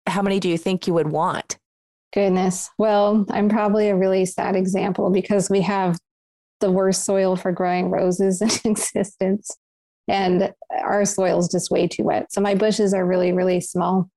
how 0.08 0.21
many 0.21 0.39
do 0.39 0.50
you 0.50 0.58
think 0.58 0.88
you 0.88 0.93
would 0.93 1.08
want? 1.08 1.58
Goodness. 2.13 2.69
Well, 2.78 3.26
I'm 3.30 3.47
probably 3.47 3.89
a 3.89 3.95
really 3.95 4.26
sad 4.26 4.56
example 4.56 5.10
because 5.10 5.50
we 5.50 5.62
have 5.62 5.97
the 6.60 6.71
worst 6.71 7.06
soil 7.06 7.36
for 7.36 7.52
growing 7.52 7.89
roses 7.89 8.41
in 8.63 8.71
existence. 8.71 9.50
And 10.08 10.54
our 10.82 11.06
soil 11.06 11.39
is 11.39 11.47
just 11.47 11.71
way 11.71 11.88
too 11.88 12.04
wet. 12.04 12.34
So 12.34 12.41
my 12.41 12.56
bushes 12.56 12.93
are 12.93 13.06
really, 13.06 13.32
really 13.32 13.62
small 13.62 14.10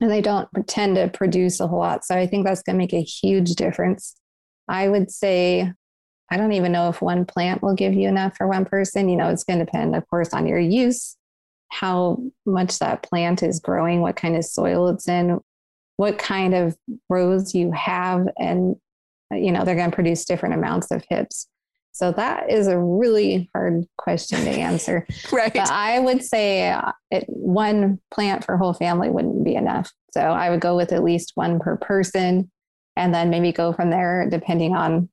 and 0.00 0.10
they 0.10 0.20
don't 0.20 0.48
tend 0.66 0.96
to 0.96 1.08
produce 1.08 1.60
a 1.60 1.66
whole 1.66 1.78
lot. 1.78 2.04
So 2.04 2.16
I 2.16 2.26
think 2.26 2.44
that's 2.44 2.62
going 2.62 2.74
to 2.74 2.78
make 2.78 2.92
a 2.92 3.02
huge 3.02 3.52
difference. 3.54 4.14
I 4.68 4.88
would 4.88 5.10
say, 5.10 5.72
I 6.30 6.36
don't 6.36 6.52
even 6.52 6.72
know 6.72 6.88
if 6.88 7.00
one 7.00 7.24
plant 7.24 7.62
will 7.62 7.74
give 7.74 7.94
you 7.94 8.08
enough 8.08 8.36
for 8.36 8.48
one 8.48 8.64
person. 8.64 9.08
You 9.08 9.16
know, 9.16 9.28
it's 9.28 9.44
going 9.44 9.60
to 9.60 9.64
depend, 9.64 9.94
of 9.94 10.06
course, 10.08 10.34
on 10.34 10.46
your 10.46 10.58
use, 10.58 11.16
how 11.70 12.18
much 12.44 12.78
that 12.80 13.02
plant 13.02 13.42
is 13.42 13.60
growing, 13.60 14.00
what 14.00 14.16
kind 14.16 14.36
of 14.36 14.44
soil 14.44 14.88
it's 14.88 15.08
in, 15.08 15.38
what 15.96 16.18
kind 16.18 16.54
of 16.54 16.76
rows 17.08 17.54
you 17.54 17.70
have 17.72 18.26
and 18.38 18.76
you 19.36 19.52
know, 19.52 19.64
they're 19.64 19.76
going 19.76 19.90
to 19.90 19.94
produce 19.94 20.24
different 20.24 20.54
amounts 20.54 20.90
of 20.90 21.04
hips. 21.08 21.48
So 21.92 22.10
that 22.12 22.50
is 22.50 22.68
a 22.68 22.78
really 22.78 23.50
hard 23.54 23.84
question 23.98 24.44
to 24.44 24.50
answer. 24.50 25.06
right. 25.32 25.52
But 25.52 25.70
I 25.70 25.98
would 25.98 26.24
say 26.24 26.70
uh, 26.70 26.92
it, 27.10 27.24
one 27.28 28.00
plant 28.12 28.44
for 28.44 28.56
whole 28.56 28.72
family 28.72 29.10
wouldn't 29.10 29.44
be 29.44 29.54
enough. 29.54 29.92
So 30.12 30.20
I 30.20 30.50
would 30.50 30.60
go 30.60 30.74
with 30.74 30.92
at 30.92 31.04
least 31.04 31.32
one 31.34 31.58
per 31.58 31.76
person 31.76 32.50
and 32.96 33.14
then 33.14 33.30
maybe 33.30 33.52
go 33.52 33.72
from 33.72 33.90
there 33.90 34.28
depending 34.28 34.74
on 34.74 35.08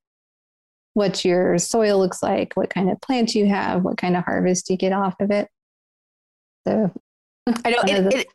what 0.94 1.24
your 1.24 1.58
soil 1.58 2.00
looks 2.00 2.24
like, 2.24 2.54
what 2.56 2.70
kind 2.70 2.90
of 2.90 3.00
plant 3.02 3.36
you 3.36 3.48
have, 3.48 3.84
what 3.84 3.98
kind 3.98 4.16
of 4.16 4.24
harvest 4.24 4.70
you 4.70 4.78
get 4.78 4.94
off 4.94 5.16
of 5.20 5.32
it. 5.32 5.50
So 6.68 6.92
I 7.66 7.70
know 7.72 7.82
it, 7.84 8.14
it, 8.14 8.28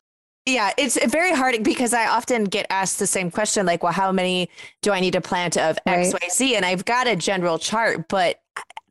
yeah, 0.46 0.72
it's 0.76 1.02
very 1.06 1.32
hard 1.32 1.62
because 1.62 1.94
I 1.94 2.06
often 2.08 2.44
get 2.44 2.66
asked 2.70 2.98
the 2.98 3.06
same 3.06 3.30
question 3.30 3.64
like, 3.64 3.82
well, 3.82 3.92
how 3.92 4.12
many 4.12 4.50
do 4.82 4.92
I 4.92 5.00
need 5.00 5.12
to 5.12 5.20
plant 5.20 5.56
of 5.56 5.78
X, 5.86 6.12
right. 6.12 6.22
Y, 6.22 6.28
Z? 6.30 6.56
And 6.56 6.66
I've 6.66 6.84
got 6.84 7.06
a 7.06 7.16
general 7.16 7.58
chart, 7.58 8.08
but 8.08 8.40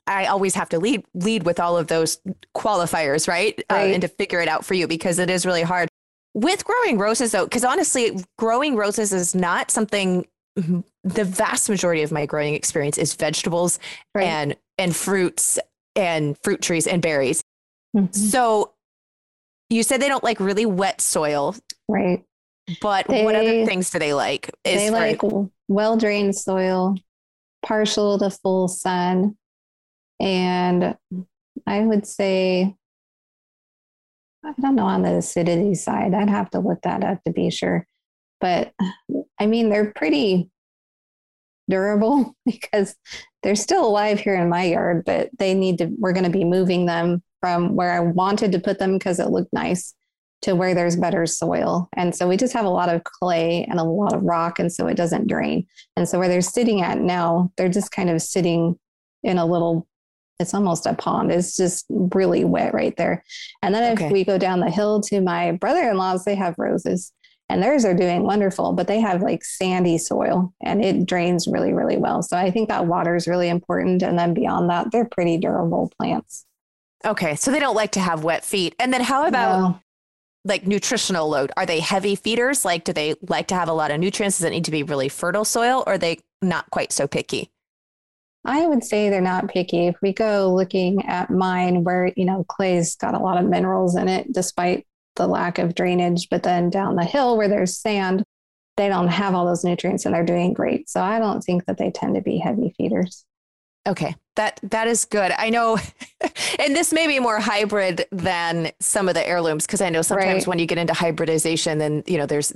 I 0.08 0.26
always 0.26 0.56
have 0.56 0.70
to 0.70 0.80
lead 0.80 1.06
lead 1.14 1.44
with 1.44 1.60
all 1.60 1.78
of 1.78 1.88
those 1.88 2.20
qualifiers, 2.56 3.28
right? 3.28 3.58
Uh, 3.70 3.76
right. 3.76 3.92
Uh, 3.92 3.94
and 3.94 4.02
to 4.02 4.08
figure 4.08 4.42
it 4.42 4.48
out 4.48 4.66
for 4.66 4.74
you 4.74 4.88
because 4.88 5.20
it 5.20 5.30
is 5.30 5.46
really 5.46 5.62
hard. 5.62 5.90
With 6.34 6.66
growing 6.66 6.98
roses 6.98 7.32
though, 7.32 7.46
because 7.46 7.64
honestly, 7.64 8.20
growing 8.38 8.76
roses 8.76 9.14
is 9.14 9.36
not 9.36 9.70
something 9.70 10.26
the 10.56 11.24
vast 11.24 11.70
majority 11.70 12.04
of 12.04 12.12
my 12.12 12.26
growing 12.26 12.54
experience 12.54 12.98
is 12.98 13.14
vegetables 13.14 13.80
right. 14.14 14.26
and 14.26 14.56
and 14.78 14.96
fruits 14.96 15.60
and 15.96 16.38
fruit 16.44 16.62
trees 16.62 16.88
and 16.88 17.02
berries. 17.02 17.44
Mm-hmm. 17.96 18.12
So 18.14 18.73
you 19.74 19.84
said 19.84 20.02
they 20.02 20.08
don't 20.08 20.24
like 20.24 20.40
really 20.40 20.66
wet 20.66 21.02
soil. 21.02 21.56
Right. 21.88 22.24
But 22.82 23.08
they, 23.08 23.26
what 23.26 23.36
other 23.36 23.66
things 23.66 23.90
do 23.90 24.00
they 24.00 24.14
like? 24.14 24.50
Is 24.64 24.80
they 24.80 24.90
like 24.90 25.22
well 25.68 25.98
drained 25.98 26.36
soil, 26.36 26.96
partial 27.66 28.18
to 28.20 28.30
full 28.30 28.68
sun. 28.68 29.38
And 30.20 30.96
I 31.68 31.80
would 31.82 32.08
say, 32.08 32.76
I 34.46 34.54
don't 34.62 34.76
know 34.76 34.86
on 34.86 35.02
the 35.02 35.16
acidity 35.16 35.76
side. 35.76 36.14
I'd 36.14 36.30
have 36.30 36.50
to 36.52 36.60
look 36.60 36.82
that 36.84 37.04
up 37.04 37.24
to 37.26 37.32
be 37.32 37.50
sure. 37.50 37.86
But 38.40 38.74
I 39.40 39.46
mean, 39.46 39.70
they're 39.70 39.92
pretty 39.92 40.50
durable 41.70 42.36
because 42.46 42.96
they're 43.42 43.56
still 43.56 43.86
alive 43.86 44.20
here 44.20 44.36
in 44.36 44.50
my 44.50 44.66
yard, 44.66 45.04
but 45.06 45.30
they 45.38 45.54
need 45.54 45.80
to, 45.80 45.90
we're 45.98 46.14
going 46.14 46.26
to 46.26 46.30
be 46.30 46.46
moving 46.46 46.86
them 46.86 47.24
from 47.44 47.76
where 47.76 47.92
I 47.92 48.00
wanted 48.00 48.54
to 48.54 48.60
put 48.60 48.80
them 48.80 48.98
because 48.98 49.20
it 49.20 49.30
looked 49.30 49.52
nice 49.52 49.94
to 50.44 50.56
where 50.56 50.74
there's 50.74 50.96
better 50.96 51.26
soil. 51.26 51.90
And 51.92 52.16
so 52.16 52.26
we 52.26 52.38
just 52.38 52.54
have 52.54 52.64
a 52.64 52.70
lot 52.70 52.88
of 52.88 53.04
clay 53.04 53.66
and 53.70 53.82
a 53.82 53.84
lot 53.84 54.14
of 54.14 54.24
rock. 54.24 54.60
And 54.60 54.72
so 54.72 54.88
it 54.88 54.96
doesn't 54.96 55.28
drain. 55.28 55.68
And 55.98 56.08
so 56.08 56.20
where 56.20 56.30
they're 56.30 56.40
sitting 56.40 56.80
at 56.80 57.00
now, 57.00 57.52
they're 57.58 57.68
just 57.68 57.92
kind 57.92 58.10
of 58.10 58.22
sitting 58.22 58.80
in 59.24 59.38
a 59.38 59.46
little, 59.46 59.86
it's 60.40 60.54
almost 60.54 60.86
a 60.86 60.94
pond. 60.94 61.34
It's 61.34 61.58
just 61.58 61.86
really 61.90 62.46
wet 62.46 62.74
right 62.74 62.96
there. 62.96 63.26
And 63.62 63.76
then 63.76 63.92
okay. 63.92 64.06
if 64.06 64.12
we 64.14 64.24
go 64.24 64.38
down 64.38 64.62
the 64.62 64.72
hill 64.72 65.02
to 65.02 65.20
my 65.20 65.52
brother 65.52 65.90
in 65.90 65.98
law's, 65.98 66.24
they 66.24 66.36
have 66.36 66.56
roses 66.58 67.12
and 67.50 67.62
theirs 67.62 67.84
are 67.84 67.94
doing 67.94 68.24
wonderful, 68.24 68.72
but 68.72 68.88
they 68.88 69.02
have 69.02 69.22
like 69.22 69.44
sandy 69.44 69.98
soil 69.98 70.54
and 70.64 70.82
it 70.84 71.06
drains 71.06 71.46
really, 71.46 71.74
really 71.74 71.98
well. 71.98 72.22
So 72.22 72.38
I 72.38 72.52
think 72.52 72.70
that 72.70 72.88
water 72.88 73.18
is 73.18 73.28
really 73.28 73.50
important. 73.50 74.02
And 74.02 74.18
then 74.18 74.34
beyond 74.34 74.70
that, 74.70 74.92
they're 74.94 75.10
pretty 75.12 75.38
durable 75.38 75.92
plants. 76.00 76.46
Okay. 77.06 77.36
So 77.36 77.52
they 77.52 77.60
don't 77.60 77.76
like 77.76 77.92
to 77.92 78.00
have 78.00 78.24
wet 78.24 78.46
feet. 78.46 78.76
And 78.80 78.94
then 78.94 79.02
how 79.02 79.26
about 79.26 79.60
no. 79.60 79.80
like 80.46 80.66
nutritional 80.66 81.30
load? 81.30 81.52
Are 81.58 81.66
they 81.66 81.80
heavy 81.80 82.16
feeders? 82.16 82.64
Like, 82.64 82.84
do 82.84 82.94
they 82.94 83.16
like 83.28 83.48
to 83.48 83.56
have 83.56 83.70
a 83.70 83.74
lot 83.74 83.92
of 83.92 84.00
nutrients? 84.00 84.38
Does 84.38 84.46
it 84.46 84.52
need 84.52 84.66
to 84.66 84.72
be 84.72 84.84
really 84.84 85.10
fertile 85.10 85.46
soil 85.46 85.84
or 85.86 85.94
are 85.94 85.98
they 85.98 86.20
not 86.42 86.70
quite 86.70 86.92
so 86.92 87.08
picky? 87.08 87.50
I 88.46 88.66
would 88.66 88.84
say 88.84 89.10
they're 89.10 89.22
not 89.22 89.48
picky. 89.48 89.88
If 89.88 89.96
we 90.02 90.12
go 90.12 90.54
looking 90.54 91.06
at 91.06 91.30
mine, 91.30 91.84
where, 91.84 92.12
you 92.18 92.26
know, 92.26 92.44
clay's 92.50 92.96
got 92.96 93.14
a 93.14 93.20
lot 93.20 93.42
of 93.42 93.50
minerals 93.50 93.96
in 93.96 94.10
it, 94.10 94.34
despite 94.34 94.86
the 95.16 95.28
lack 95.28 95.60
of 95.60 95.76
drainage, 95.76 96.28
but 96.30 96.44
then 96.44 96.70
down 96.70 96.96
the 96.96 97.06
hill 97.06 97.38
where 97.38 97.48
there's 97.48 97.78
sand, 97.78 98.24
they 98.76 98.90
don't 98.90 99.08
have 99.08 99.34
all 99.34 99.46
those 99.46 99.64
nutrients 99.64 100.06
and 100.06 100.14
they're 100.14 100.26
doing 100.26 100.54
great. 100.54 100.90
So 100.90 101.02
I 101.02 101.20
don't 101.20 101.42
think 101.42 101.66
that 101.66 101.78
they 101.78 101.92
tend 101.92 102.16
to 102.16 102.22
be 102.22 102.38
heavy 102.38 102.74
feeders. 102.78 103.24
Okay, 103.86 104.16
that 104.36 104.60
that 104.64 104.88
is 104.88 105.06
good. 105.06 105.34
I 105.38 105.50
know, 105.50 105.78
and 106.60 106.76
this 106.76 106.94
may 106.94 107.08
be 107.08 107.20
more 107.20 107.40
hybrid 107.40 108.06
than 108.12 108.72
some 108.80 109.10
of 109.10 109.16
the 109.16 109.28
heirlooms 109.28 109.66
because 109.66 109.82
I 109.82 109.90
know 109.90 110.02
sometimes 110.02 110.44
right. 110.44 110.48
when 110.48 110.60
you 110.60 110.66
get 110.66 110.78
into 110.78 110.94
hybridization, 110.94 111.80
then 111.80 112.04
you 112.08 112.18
know 112.18 112.26
there's 112.26 112.54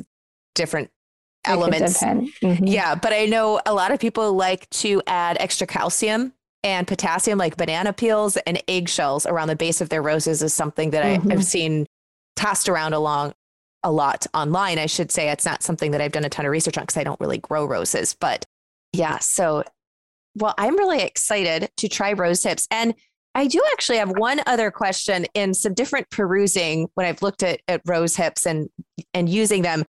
different 0.56 0.90
elements. 1.46 2.02
Mm-hmm. 2.02 2.66
Yeah, 2.66 2.96
but 2.96 3.12
I 3.14 3.26
know 3.26 3.60
a 3.66 3.74
lot 3.74 3.92
of 3.92 4.00
people 4.00 4.34
like 4.34 4.70
to 4.72 5.02
add 5.06 5.38
extra 5.40 5.68
calcium 5.68 6.34
and 6.64 6.88
potassium, 6.88 7.38
like 7.38 7.58
banana 7.58 7.94
peels 7.94 8.38
and 8.38 8.62
eggshells 8.68 9.26
around 9.26 9.50
the 9.50 9.56
base 9.56 9.82
of 9.82 9.90
their 9.90 10.02
roses, 10.02 10.42
is 10.42 10.54
something 10.54 10.92
that 10.92 11.04
mm-hmm. 11.04 11.32
I, 11.32 11.36
I've 11.36 11.46
seen 11.46 11.88
tossed 12.38 12.70
around 12.70 12.94
along 12.94 13.34
a 13.84 13.92
lot 13.92 14.26
online. 14.34 14.80
I 14.80 14.86
should 14.86 15.12
say 15.12 15.30
it's 15.30 15.46
not 15.46 15.62
something 15.62 15.92
that 15.92 16.02
I've 16.02 16.12
done 16.12 16.26
a 16.26 16.30
ton 16.30 16.46
of 16.46 16.52
research 16.52 16.78
on 16.78 16.84
because 16.84 16.98
I 16.98 17.04
don't 17.04 17.20
really 17.20 17.38
grow 17.38 17.66
roses, 17.66 18.16
but 18.18 18.46
yeah, 18.94 19.20
so 19.20 19.64
well, 20.38 20.54
I'm 20.58 20.78
really 20.78 21.02
excited 21.02 21.70
to 21.78 21.90
try 21.90 22.14
rose 22.14 22.44
hips. 22.44 22.68
And 22.72 22.94
I 23.36 23.48
do 23.48 23.62
actually 23.74 23.98
have 23.98 24.12
one 24.18 24.42
other 24.48 24.72
question 24.72 25.26
in 25.34 25.54
some 25.54 25.74
different 25.74 26.10
perusing 26.10 26.88
when 26.96 27.06
I've 27.06 27.22
looked 27.22 27.44
at, 27.44 27.62
at 27.68 27.82
rose 27.86 28.16
hips 28.16 28.46
and 28.46 28.70
and 29.14 29.30
using 29.30 29.62
them. 29.62 29.86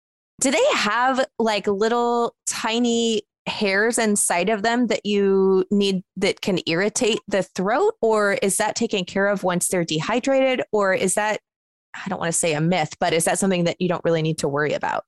Do 0.42 0.52
they 0.52 0.66
have 0.76 1.26
like 1.40 1.68
little 1.68 2.36
tiny 2.48 3.24
hairs 3.46 3.98
inside 3.98 4.50
of 4.50 4.64
them 4.64 4.88
that 4.88 5.06
you 5.06 5.66
need 5.70 6.04
that 6.16 6.40
can 6.40 6.60
irritate 6.66 7.20
the 7.28 7.44
throat 7.44 7.96
or 8.02 8.34
is 8.42 8.58
that 8.58 8.76
taken 8.76 9.04
care 9.04 9.28
of 9.28 9.44
once 9.44 9.68
they're 9.68 9.84
dehydrated 9.84 10.62
or 10.72 10.94
is 10.94 11.16
that 11.16 11.42
I 11.94 12.08
don't 12.10 12.20
want 12.20 12.32
to 12.32 12.38
say 12.38 12.54
a 12.54 12.62
myth, 12.62 12.96
but 13.00 13.14
is 13.14 13.26
that 13.26 13.40
something 13.40 13.66
that 13.66 13.80
you 13.80 13.90
don't 13.90 14.04
really 14.04 14.22
need 14.22 14.40
to 14.40 14.48
worry 14.48 14.74
about? 14.74 15.04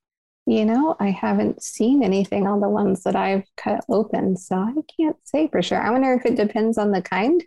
You 0.48 0.64
know, 0.64 0.94
I 1.00 1.10
haven't 1.10 1.60
seen 1.60 2.04
anything 2.04 2.46
on 2.46 2.60
the 2.60 2.68
ones 2.68 3.02
that 3.02 3.16
I've 3.16 3.44
cut 3.56 3.84
open, 3.88 4.36
so 4.36 4.56
I 4.56 4.74
can't 4.96 5.16
say 5.24 5.48
for 5.48 5.60
sure. 5.60 5.82
I 5.82 5.90
wonder 5.90 6.12
if 6.14 6.24
it 6.24 6.36
depends 6.36 6.78
on 6.78 6.92
the 6.92 7.02
kind, 7.02 7.42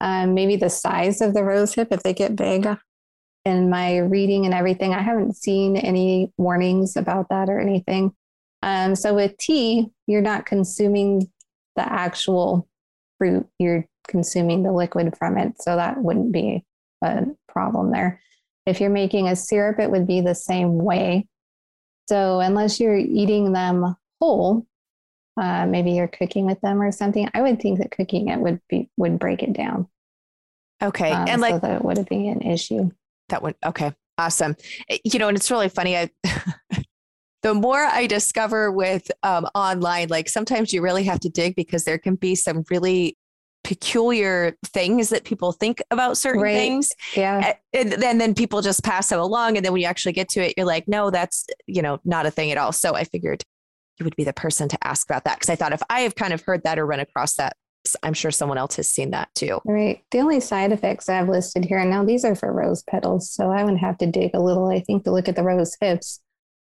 um, 0.00 0.32
maybe 0.32 0.56
the 0.56 0.70
size 0.70 1.20
of 1.20 1.34
the 1.34 1.44
rose 1.44 1.74
hip, 1.74 1.88
if 1.90 2.02
they 2.02 2.14
get 2.14 2.36
big. 2.36 2.66
In 3.44 3.68
my 3.68 3.98
reading 3.98 4.46
and 4.46 4.54
everything, 4.54 4.94
I 4.94 5.02
haven't 5.02 5.36
seen 5.36 5.76
any 5.76 6.32
warnings 6.38 6.96
about 6.96 7.28
that 7.28 7.50
or 7.50 7.60
anything. 7.60 8.14
Um, 8.62 8.94
so 8.94 9.14
with 9.14 9.36
tea, 9.36 9.88
you're 10.06 10.22
not 10.22 10.46
consuming 10.46 11.30
the 11.76 11.90
actual 11.92 12.66
fruit, 13.18 13.46
you're 13.58 13.86
consuming 14.06 14.62
the 14.62 14.72
liquid 14.72 15.16
from 15.18 15.36
it. 15.36 15.60
So 15.60 15.76
that 15.76 16.02
wouldn't 16.02 16.32
be 16.32 16.64
a 17.02 17.26
problem 17.46 17.90
there. 17.90 18.20
If 18.64 18.80
you're 18.80 18.90
making 18.90 19.28
a 19.28 19.36
syrup, 19.36 19.78
it 19.78 19.90
would 19.90 20.06
be 20.06 20.22
the 20.22 20.34
same 20.34 20.78
way. 20.78 21.26
So 22.08 22.40
unless 22.40 22.80
you're 22.80 22.96
eating 22.96 23.52
them 23.52 23.94
whole, 24.18 24.66
uh, 25.36 25.66
maybe 25.66 25.92
you're 25.92 26.08
cooking 26.08 26.46
with 26.46 26.58
them 26.62 26.80
or 26.80 26.90
something. 26.90 27.28
I 27.34 27.42
would 27.42 27.60
think 27.60 27.78
that 27.78 27.90
cooking 27.90 28.28
it 28.28 28.40
would 28.40 28.62
be 28.68 28.88
would 28.96 29.18
break 29.18 29.42
it 29.42 29.52
down. 29.52 29.88
Okay, 30.82 31.12
um, 31.12 31.28
and 31.28 31.40
like 31.42 31.54
so 31.54 31.58
that 31.58 31.84
would 31.84 32.08
be 32.08 32.28
an 32.28 32.40
issue. 32.40 32.90
That 33.28 33.42
would 33.42 33.56
okay, 33.64 33.92
awesome. 34.16 34.56
Eh, 34.88 34.98
you 35.04 35.18
know, 35.18 35.28
and 35.28 35.36
it's 35.36 35.50
really 35.50 35.68
funny. 35.68 35.98
I 35.98 36.10
the 37.42 37.52
more 37.52 37.84
I 37.84 38.06
discover 38.06 38.72
with 38.72 39.10
um, 39.22 39.46
online, 39.54 40.08
like 40.08 40.30
sometimes 40.30 40.72
you 40.72 40.80
really 40.80 41.04
have 41.04 41.20
to 41.20 41.28
dig 41.28 41.56
because 41.56 41.84
there 41.84 41.98
can 41.98 42.14
be 42.14 42.34
some 42.34 42.64
really 42.70 43.18
peculiar 43.64 44.56
things 44.66 45.10
that 45.10 45.24
people 45.24 45.52
think 45.52 45.82
about 45.90 46.16
certain 46.16 46.42
right. 46.42 46.54
things. 46.54 46.90
Yeah. 47.14 47.54
And 47.72 47.92
then, 47.92 48.18
then 48.18 48.34
people 48.34 48.62
just 48.62 48.82
pass 48.82 49.08
them 49.08 49.20
along. 49.20 49.56
And 49.56 49.64
then 49.64 49.72
when 49.72 49.82
you 49.82 49.88
actually 49.88 50.12
get 50.12 50.28
to 50.30 50.40
it, 50.40 50.54
you're 50.56 50.66
like, 50.66 50.88
no, 50.88 51.10
that's, 51.10 51.46
you 51.66 51.82
know, 51.82 51.98
not 52.04 52.26
a 52.26 52.30
thing 52.30 52.50
at 52.50 52.58
all. 52.58 52.72
So 52.72 52.94
I 52.94 53.04
figured 53.04 53.42
you 53.98 54.04
would 54.04 54.16
be 54.16 54.24
the 54.24 54.32
person 54.32 54.68
to 54.68 54.78
ask 54.82 55.08
about 55.08 55.24
that. 55.24 55.40
Cause 55.40 55.50
I 55.50 55.56
thought 55.56 55.72
if 55.72 55.82
I 55.90 56.00
have 56.00 56.14
kind 56.14 56.32
of 56.32 56.42
heard 56.42 56.62
that 56.62 56.78
or 56.78 56.86
run 56.86 57.00
across 57.00 57.34
that, 57.34 57.54
I'm 58.02 58.14
sure 58.14 58.30
someone 58.30 58.58
else 58.58 58.76
has 58.76 58.88
seen 58.88 59.10
that 59.10 59.28
too. 59.34 59.60
Right. 59.64 60.02
The 60.10 60.20
only 60.20 60.40
side 60.40 60.72
effects 60.72 61.08
I've 61.08 61.28
listed 61.28 61.64
here, 61.64 61.78
and 61.78 61.90
now 61.90 62.04
these 62.04 62.24
are 62.24 62.34
for 62.34 62.52
rose 62.52 62.82
petals. 62.88 63.30
So 63.30 63.50
I 63.50 63.64
would 63.64 63.78
have 63.78 63.98
to 63.98 64.06
dig 64.06 64.32
a 64.34 64.40
little, 64.40 64.68
I 64.68 64.80
think, 64.80 65.04
to 65.04 65.12
look 65.12 65.28
at 65.28 65.36
the 65.36 65.42
rose 65.42 65.76
hips. 65.80 66.20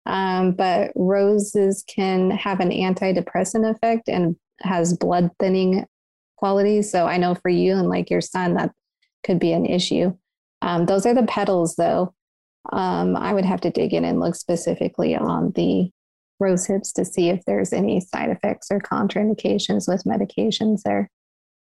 Um, 0.05 0.53
but 0.53 0.93
roses 0.95 1.85
can 1.89 2.31
have 2.31 2.61
an 2.61 2.71
antidepressant 2.71 3.69
effect 3.69 4.09
and 4.09 4.37
has 4.61 4.97
blood 4.97 5.31
thinning 5.41 5.85
qualities. 6.37 6.91
So 6.91 7.07
I 7.07 7.17
know 7.17 7.35
for 7.35 7.49
you 7.49 7.75
and 7.75 7.89
like 7.89 8.11
your 8.11 8.21
son, 8.21 8.55
that 8.55 8.73
could 9.25 9.39
be 9.39 9.53
an 9.53 9.67
issue. 9.67 10.17
Um, 10.63 10.87
those 10.87 11.07
are 11.07 11.15
the 11.15 11.25
petals, 11.25 11.77
though. 11.77 12.15
Um, 12.73 13.17
I 13.17 13.33
would 13.33 13.45
have 13.45 13.61
to 13.63 13.71
dig 13.71 13.95
in 13.95 14.05
and 14.05 14.21
look 14.21 14.35
specifically 14.35 15.15
on 15.15 15.53
the 15.53 15.91
rose 16.41 16.67
hips 16.67 16.93
to 16.93 17.05
see 17.05 17.29
if 17.29 17.45
there's 17.45 17.73
any 17.73 18.01
side 18.01 18.31
effects 18.31 18.69
or 18.71 18.81
contraindications 18.81 19.89
with 19.89 20.05
medications 20.05 20.83
there. 20.85 21.11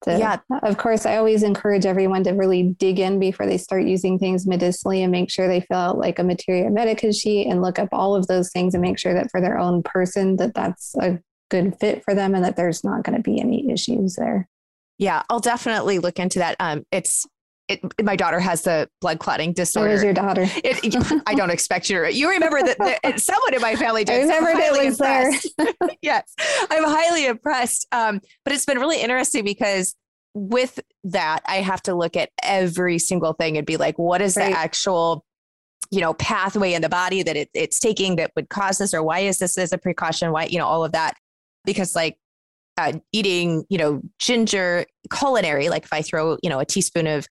So, 0.03 0.17
yeah. 0.17 0.37
Of 0.63 0.77
course, 0.77 1.05
I 1.05 1.17
always 1.17 1.43
encourage 1.43 1.85
everyone 1.85 2.23
to 2.23 2.31
really 2.31 2.75
dig 2.79 2.99
in 2.99 3.19
before 3.19 3.45
they 3.45 3.59
start 3.59 3.83
using 3.83 4.17
things 4.17 4.47
medicinally 4.47 5.03
and 5.03 5.11
make 5.11 5.29
sure 5.29 5.47
they 5.47 5.61
fill 5.61 5.77
out 5.77 5.97
like 5.99 6.17
a 6.17 6.23
materia 6.23 6.69
medica 6.71 7.13
sheet 7.13 7.47
and 7.47 7.61
look 7.61 7.77
up 7.77 7.89
all 7.91 8.15
of 8.15 8.25
those 8.25 8.51
things 8.51 8.73
and 8.73 8.81
make 8.81 8.97
sure 8.97 9.13
that 9.13 9.29
for 9.29 9.39
their 9.41 9.59
own 9.59 9.83
person 9.83 10.37
that 10.37 10.55
that's 10.55 10.95
a 10.95 11.19
good 11.49 11.75
fit 11.79 12.03
for 12.03 12.15
them 12.15 12.33
and 12.33 12.43
that 12.43 12.55
there's 12.55 12.83
not 12.83 13.03
going 13.03 13.15
to 13.15 13.21
be 13.21 13.39
any 13.39 13.69
issues 13.71 14.15
there. 14.15 14.47
Yeah, 15.01 15.23
I'll 15.31 15.39
definitely 15.39 15.97
look 15.97 16.19
into 16.19 16.37
that. 16.39 16.55
Um, 16.59 16.85
it's 16.91 17.25
it, 17.67 17.81
my 18.03 18.15
daughter 18.15 18.39
has 18.39 18.61
the 18.61 18.87
blood 19.01 19.17
clotting 19.17 19.51
disorder. 19.51 19.89
Where's 19.89 20.03
your 20.03 20.13
daughter? 20.13 20.45
It, 20.63 21.23
I 21.27 21.33
don't 21.33 21.49
expect 21.49 21.89
you 21.89 22.03
to. 22.03 22.13
You 22.13 22.29
remember 22.29 22.61
that, 22.61 22.77
that 23.01 23.19
someone 23.19 23.55
in 23.55 23.61
my 23.61 23.75
family 23.75 24.03
did. 24.03 24.29
I 24.29 24.37
remember 24.37 24.61
so 24.61 24.75
it 24.75 24.85
was 24.85 24.99
impressed. 24.99 25.53
there. 25.57 25.67
yes, 26.03 26.35
I'm 26.69 26.83
highly 26.83 27.25
impressed. 27.25 27.87
Um, 27.91 28.21
but 28.45 28.53
it's 28.53 28.65
been 28.65 28.77
really 28.77 29.01
interesting 29.01 29.43
because 29.43 29.95
with 30.35 30.79
that, 31.05 31.39
I 31.47 31.57
have 31.57 31.81
to 31.83 31.95
look 31.95 32.15
at 32.15 32.29
every 32.43 32.99
single 32.99 33.33
thing 33.33 33.57
and 33.57 33.65
be 33.65 33.77
like, 33.77 33.97
what 33.97 34.21
is 34.21 34.37
right. 34.37 34.51
the 34.51 34.57
actual 34.57 35.25
you 35.89 35.99
know 35.99 36.13
pathway 36.13 36.73
in 36.73 36.83
the 36.83 36.89
body 36.89 37.23
that 37.23 37.35
it, 37.35 37.49
it's 37.55 37.79
taking 37.79 38.17
that 38.17 38.31
would 38.35 38.49
cause 38.49 38.77
this 38.77 38.93
or 38.93 39.01
why 39.01 39.21
is 39.21 39.39
this 39.39 39.57
as 39.57 39.73
a 39.73 39.77
precaution 39.77 40.31
why 40.31 40.45
you 40.45 40.57
know 40.57 40.65
all 40.65 40.85
of 40.85 40.93
that 40.93 41.15
because 41.65 41.95
like 41.95 42.17
uh, 42.77 42.93
eating 43.11 43.63
you 43.69 43.77
know 43.77 44.01
ginger 44.19 44.85
culinary 45.11 45.69
like 45.69 45.83
if 45.83 45.93
i 45.93 46.01
throw 46.01 46.37
you 46.41 46.49
know 46.49 46.59
a 46.59 46.65
teaspoon 46.65 47.07
of 47.07 47.27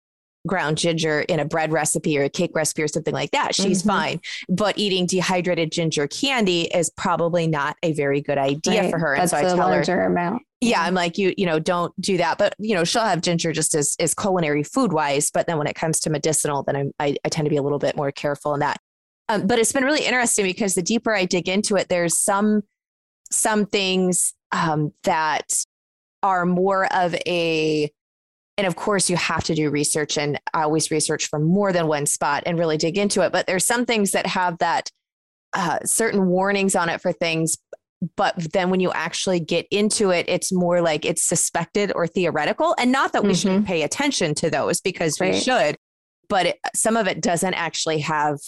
ground 0.46 0.78
ginger 0.78 1.20
in 1.20 1.40
a 1.40 1.44
bread 1.44 1.72
recipe 1.72 2.18
or 2.18 2.24
a 2.24 2.28
cake 2.28 2.52
recipe 2.54 2.82
or 2.82 2.88
something 2.88 3.14
like 3.14 3.30
that, 3.32 3.54
she's 3.54 3.80
mm-hmm. 3.80 3.88
fine. 3.88 4.20
But 4.48 4.78
eating 4.78 5.06
dehydrated 5.06 5.70
ginger 5.72 6.06
candy 6.06 6.62
is 6.62 6.90
probably 6.90 7.46
not 7.46 7.76
a 7.82 7.92
very 7.92 8.20
good 8.20 8.38
idea 8.38 8.82
right. 8.82 8.90
for 8.90 8.98
her. 8.98 9.16
That's 9.16 9.32
and 9.32 9.46
so 9.46 9.54
I 9.54 9.56
tell 9.56 9.68
larger 9.68 9.96
her, 9.96 10.06
amount. 10.06 10.42
Yeah, 10.60 10.82
I'm 10.82 10.94
like 10.94 11.18
you. 11.18 11.34
You 11.36 11.46
know, 11.46 11.58
don't 11.58 11.98
do 12.00 12.16
that. 12.18 12.38
But 12.38 12.54
you 12.58 12.74
know, 12.74 12.84
she'll 12.84 13.02
have 13.02 13.22
ginger 13.22 13.52
just 13.52 13.74
as 13.74 13.96
as 13.98 14.14
culinary 14.14 14.62
food 14.62 14.92
wise. 14.92 15.30
But 15.30 15.46
then 15.46 15.58
when 15.58 15.66
it 15.66 15.74
comes 15.74 16.00
to 16.00 16.10
medicinal, 16.10 16.62
then 16.62 16.76
I'm, 16.76 16.92
I 16.98 17.16
I 17.24 17.28
tend 17.28 17.46
to 17.46 17.50
be 17.50 17.56
a 17.56 17.62
little 17.62 17.78
bit 17.78 17.96
more 17.96 18.12
careful 18.12 18.54
in 18.54 18.60
that. 18.60 18.78
Um, 19.28 19.46
but 19.46 19.58
it's 19.58 19.72
been 19.72 19.84
really 19.84 20.04
interesting 20.04 20.44
because 20.44 20.74
the 20.74 20.82
deeper 20.82 21.14
I 21.14 21.24
dig 21.24 21.48
into 21.48 21.76
it, 21.76 21.88
there's 21.88 22.18
some 22.18 22.62
some 23.30 23.64
things 23.64 24.34
um, 24.52 24.92
that 25.04 25.52
are 26.22 26.44
more 26.44 26.92
of 26.92 27.14
a 27.26 27.90
and 28.60 28.66
of 28.66 28.76
course, 28.76 29.08
you 29.08 29.16
have 29.16 29.42
to 29.44 29.54
do 29.54 29.70
research 29.70 30.18
and 30.18 30.38
i 30.52 30.64
always 30.64 30.90
research 30.90 31.28
from 31.28 31.44
more 31.44 31.72
than 31.72 31.86
one 31.86 32.04
spot 32.04 32.42
and 32.44 32.58
really 32.58 32.76
dig 32.76 32.98
into 32.98 33.22
it. 33.22 33.32
But 33.32 33.46
there's 33.46 33.64
some 33.64 33.86
things 33.86 34.10
that 34.10 34.26
have 34.26 34.58
that 34.58 34.90
uh, 35.54 35.78
certain 35.86 36.26
warnings 36.26 36.76
on 36.76 36.90
it 36.90 37.00
for 37.00 37.10
things. 37.10 37.56
But 38.16 38.52
then 38.52 38.68
when 38.68 38.80
you 38.80 38.92
actually 38.92 39.40
get 39.40 39.66
into 39.70 40.10
it, 40.10 40.26
it's 40.28 40.52
more 40.52 40.82
like 40.82 41.06
it's 41.06 41.26
suspected 41.26 41.90
or 41.94 42.06
theoretical. 42.06 42.74
And 42.78 42.92
not 42.92 43.14
that 43.14 43.22
we 43.22 43.30
mm-hmm. 43.30 43.36
shouldn't 43.36 43.66
pay 43.66 43.82
attention 43.82 44.34
to 44.36 44.50
those 44.50 44.82
because 44.82 45.18
right. 45.20 45.32
we 45.32 45.40
should, 45.40 45.76
but 46.28 46.44
it, 46.44 46.58
some 46.74 46.98
of 46.98 47.06
it 47.06 47.22
doesn't 47.22 47.54
actually 47.54 48.00
have 48.00 48.38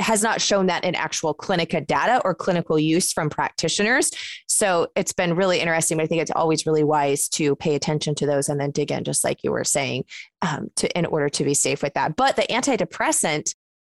has 0.00 0.22
not 0.22 0.40
shown 0.40 0.66
that 0.66 0.84
in 0.84 0.94
actual 0.94 1.34
clinica 1.34 1.84
data 1.84 2.20
or 2.24 2.34
clinical 2.34 2.78
use 2.78 3.12
from 3.12 3.28
practitioners. 3.28 4.10
So 4.46 4.88
it's 4.94 5.12
been 5.12 5.34
really 5.34 5.60
interesting. 5.60 5.96
But 5.96 6.04
I 6.04 6.06
think 6.06 6.22
it's 6.22 6.30
always 6.30 6.66
really 6.66 6.84
wise 6.84 7.28
to 7.30 7.56
pay 7.56 7.74
attention 7.74 8.14
to 8.16 8.26
those 8.26 8.48
and 8.48 8.60
then 8.60 8.70
dig 8.70 8.92
in, 8.92 9.04
just 9.04 9.24
like 9.24 9.42
you 9.42 9.50
were 9.50 9.64
saying, 9.64 10.04
um, 10.42 10.68
to 10.76 10.96
in 10.96 11.06
order 11.06 11.28
to 11.28 11.44
be 11.44 11.54
safe 11.54 11.82
with 11.82 11.94
that. 11.94 12.16
But 12.16 12.36
the 12.36 12.42
antidepressant 12.42 13.54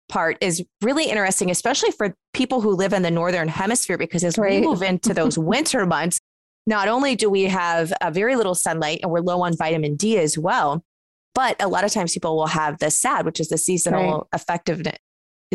part 0.09 0.39
is 0.41 0.65
really 0.83 1.05
interesting, 1.05 1.51
especially 1.51 1.93
for 1.93 2.15
people 2.35 2.61
who 2.61 2.75
live 2.75 2.93
in 2.93 3.03
the 3.03 3.11
northern 3.11 3.49
hemisphere, 3.49 3.97
because 3.97 4.25
as 4.25 4.37
right. 4.37 4.61
we 4.61 4.67
move 4.67 4.83
into 4.83 5.15
those 5.15 5.39
winter 5.39 5.87
months, 5.87 6.19
not 6.67 6.89
only 6.89 7.17
do 7.17 7.31
we 7.31 7.45
have 7.45 7.93
a 8.01 8.11
very 8.11 8.37
little 8.37 8.55
sunlight 8.55 9.01
and 9.03 9.11
we're 9.11 9.21
low 9.21 9.43
on 9.43 9.57
vitamin 9.57 9.97
D 9.97 10.19
as 10.19 10.37
well, 10.37 10.85
but 11.35 11.57
a 11.63 11.69
lot 11.69 11.85
of 11.85 11.93
times 11.93 12.13
people 12.13 12.37
will 12.37 12.47
have 12.47 12.79
the 12.79 12.91
SAD, 12.91 13.25
which 13.25 13.41
is 13.41 13.49
the 13.49 13.59
seasonal 13.59 14.29
right. 14.33 14.41
affectiveness 14.41 14.97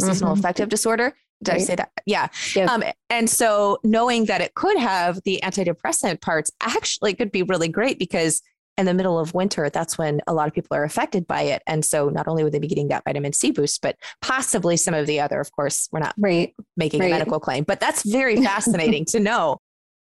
seasonal 0.02 0.34
mm-hmm. 0.34 0.40
affective 0.40 0.70
disorder. 0.70 1.14
Did 1.44 1.52
right. 1.52 1.62
I 1.62 1.64
say 1.64 1.76
that? 1.76 1.92
Yeah. 2.06 2.28
Yes. 2.56 2.70
Um, 2.70 2.84
and 3.10 3.30
so 3.30 3.78
knowing 3.84 4.26
that 4.26 4.42
it 4.42 4.56
could 4.56 4.78
have 4.78 5.22
the 5.24 5.40
antidepressant 5.44 6.22
parts 6.22 6.52
actually 6.62 7.14
could 7.14 7.32
be 7.32 7.44
really 7.44 7.68
great 7.68 8.00
because 8.00 8.42
in 8.78 8.86
the 8.86 8.94
middle 8.94 9.18
of 9.18 9.34
winter, 9.34 9.70
that's 9.70 9.98
when 9.98 10.22
a 10.28 10.34
lot 10.34 10.48
of 10.48 10.54
people 10.54 10.78
are 10.78 10.84
affected 10.84 11.26
by 11.28 11.42
it. 11.42 11.64
And 11.66 11.84
so 11.84 12.10
not 12.10 12.28
only 12.28 12.44
would 12.44 12.54
they 12.54 12.60
be 12.60 12.68
getting 12.68 12.90
that 12.90 13.04
vitamin 13.04 13.34
C 13.34 13.52
boost, 13.52 13.82
but 13.82 13.98
possibly 14.22 14.78
some 14.78 14.94
of 14.94 15.08
the 15.08 15.20
other, 15.20 15.40
of 15.40 15.52
course, 15.52 15.90
we're 15.92 16.00
not 16.00 16.14
right. 16.18 16.54
making 16.76 17.00
right. 17.00 17.08
a 17.08 17.12
medical 17.12 17.40
claim, 17.40 17.64
but 17.64 17.80
that's 17.80 18.04
very 18.04 18.36
fascinating 18.44 19.06
to 19.06 19.20
know 19.20 19.58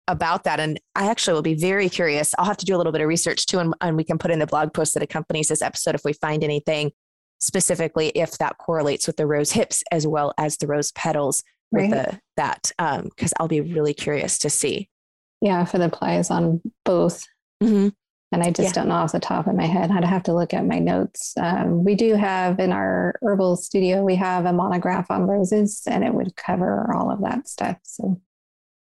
about 0.09 0.45
that. 0.45 0.59
And 0.59 0.81
I 0.95 1.11
actually 1.11 1.35
will 1.35 1.43
be 1.43 1.55
very 1.55 1.89
curious. 1.89 2.35
I'll 2.39 2.47
have 2.47 2.57
to 2.59 2.67
do 2.67 2.75
a 2.75 2.79
little 2.79 2.93
bit 2.93 3.03
of 3.03 3.09
research 3.09 3.47
too, 3.47 3.59
and, 3.59 3.75
and 3.81 3.97
we 3.97 4.05
can 4.05 4.19
put 4.19 4.31
in 4.31 4.39
the 4.39 4.47
blog 4.47 4.73
post 4.73 4.95
that 4.95 5.03
accompanies 5.03 5.49
this 5.49 5.63
episode 5.63 5.95
if 5.95 6.03
we 6.05 6.15
find 6.15 6.43
anything 6.43 6.93
specifically 7.43 8.09
if 8.15 8.39
that 8.39 8.57
correlates 8.59 9.09
with 9.09 9.17
the 9.17 9.27
rose 9.27 9.51
hips 9.51 9.83
as 9.91 10.07
well 10.07 10.33
as 10.39 10.57
the 10.59 10.67
rose 10.67 10.93
petals 10.93 11.43
with 11.73 11.91
right. 11.91 11.91
the 11.91 12.21
that 12.37 12.71
because 12.79 13.33
um, 13.33 13.37
I'll 13.41 13.49
be 13.49 13.61
really 13.61 13.95
curious 13.95 14.39
to 14.39 14.51
see. 14.51 14.89
Yeah, 15.41 15.65
for 15.65 15.79
the 15.79 15.89
plies 15.89 16.31
on 16.31 16.61
both. 16.85 17.27
Mm-hmm. 17.63 17.89
And 18.31 18.43
I 18.43 18.51
just 18.51 18.69
yeah. 18.69 18.73
don't 18.73 18.89
know 18.89 18.95
off 18.95 19.13
the 19.13 19.21
top 19.21 19.47
of 19.47 19.57
my 19.57 19.67
head. 19.67 19.91
I'd 19.91 20.05
have 20.05 20.23
to 20.25 20.33
look 20.33 20.55
at 20.55 20.65
my 20.65 20.79
notes. 20.79 21.35
Um, 21.37 21.85
we 21.85 21.97
do 21.97 22.15
have 22.15 22.61
in 22.61 22.73
our 22.73 23.19
herbal 23.23 23.57
studio, 23.57 24.05
we 24.05 24.15
have 24.17 24.47
a 24.47 24.53
monograph 24.53 25.11
on 25.11 25.27
roses, 25.27 25.83
and 25.87 26.05
it 26.05 26.15
would 26.15 26.37
cover 26.37 26.95
all 26.95 27.11
of 27.11 27.21
that 27.23 27.49
stuff. 27.49 27.77
So 27.83 28.21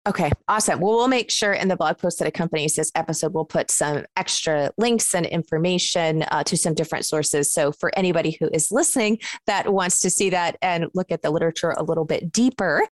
Okay, 0.08 0.32
awesome. 0.48 0.80
Well, 0.80 0.96
we'll 0.96 1.10
make 1.10 1.30
sure 1.30 1.52
in 1.52 1.68
the 1.68 1.76
blog 1.76 1.98
post 1.98 2.20
that 2.20 2.28
accompanies 2.28 2.76
this 2.76 2.92
episode, 2.96 3.34
we'll 3.34 3.46
put 3.46 3.70
some 3.70 4.06
extra 4.16 4.72
links 4.78 5.14
and 5.14 5.26
information 5.26 6.24
uh, 6.32 6.44
to 6.46 6.56
some 6.56 6.74
different 6.74 7.06
sources. 7.06 7.52
So, 7.52 7.74
for 7.74 7.92
anybody 7.98 8.38
who 8.40 8.50
is 8.54 8.72
listening 8.72 9.20
that 9.46 9.72
wants 9.72 10.00
to 10.00 10.10
see 10.10 10.30
that 10.30 10.58
and 10.62 10.88
look 10.94 11.12
at 11.12 11.22
the 11.22 11.30
literature 11.30 11.72
a 11.72 11.84
little 11.84 12.06
bit 12.06 12.32
deeper, 12.32 12.88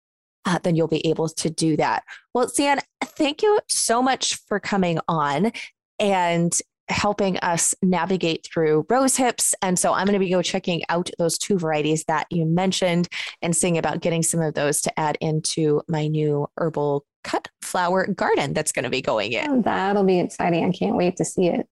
uh, 0.46 0.60
then 0.63 0.76
you'll 0.76 0.88
be 0.88 1.06
able 1.08 1.30
to 1.30 1.50
do 1.50 1.78
that. 1.78 2.04
Well, 2.34 2.50
Sian, 2.50 2.80
thank 3.04 3.41
you 3.41 3.58
so 3.70 4.02
much 4.02 4.36
for 4.48 4.60
coming 4.60 5.00
on. 5.08 5.54
And 6.00 6.54
helping 6.89 7.38
us 7.39 7.76
navigate 7.82 8.47
through 8.52 8.86
rose 8.89 9.17
hips. 9.17 9.54
And 9.62 9.78
so 9.78 9.93
I'm 9.93 10.06
going 10.06 10.13
to 10.13 10.19
be 10.19 10.30
go 10.30 10.41
checking 10.41 10.84
out 10.89 11.10
those 11.17 11.38
two 11.38 11.58
varieties 11.58 12.06
that 12.06 12.28
you 12.32 12.45
mentioned 12.45 13.08
and 13.41 13.56
seeing 13.56 13.78
about 13.78 14.02
getting 14.02 14.23
some 14.23 14.41
of 14.41 14.54
those 14.54 14.82
to 14.82 15.00
add 15.00 15.17
into 15.21 15.82
my 15.88 16.08
new 16.08 16.47
herbal 16.58 17.06
cut 17.23 17.50
flower 17.62 18.08
garden 18.08 18.54
that's 18.54 18.71
going 18.71 18.84
to 18.84 18.89
be 18.89 19.02
going 19.02 19.34
in. 19.34 19.50
Oh, 19.50 19.62
that'll 19.62 20.04
be 20.04 20.19
exciting. 20.19 20.65
I 20.65 20.71
can't 20.71 20.95
wait 20.95 21.17
to 21.17 21.26
see 21.26 21.47
it. 21.47 21.67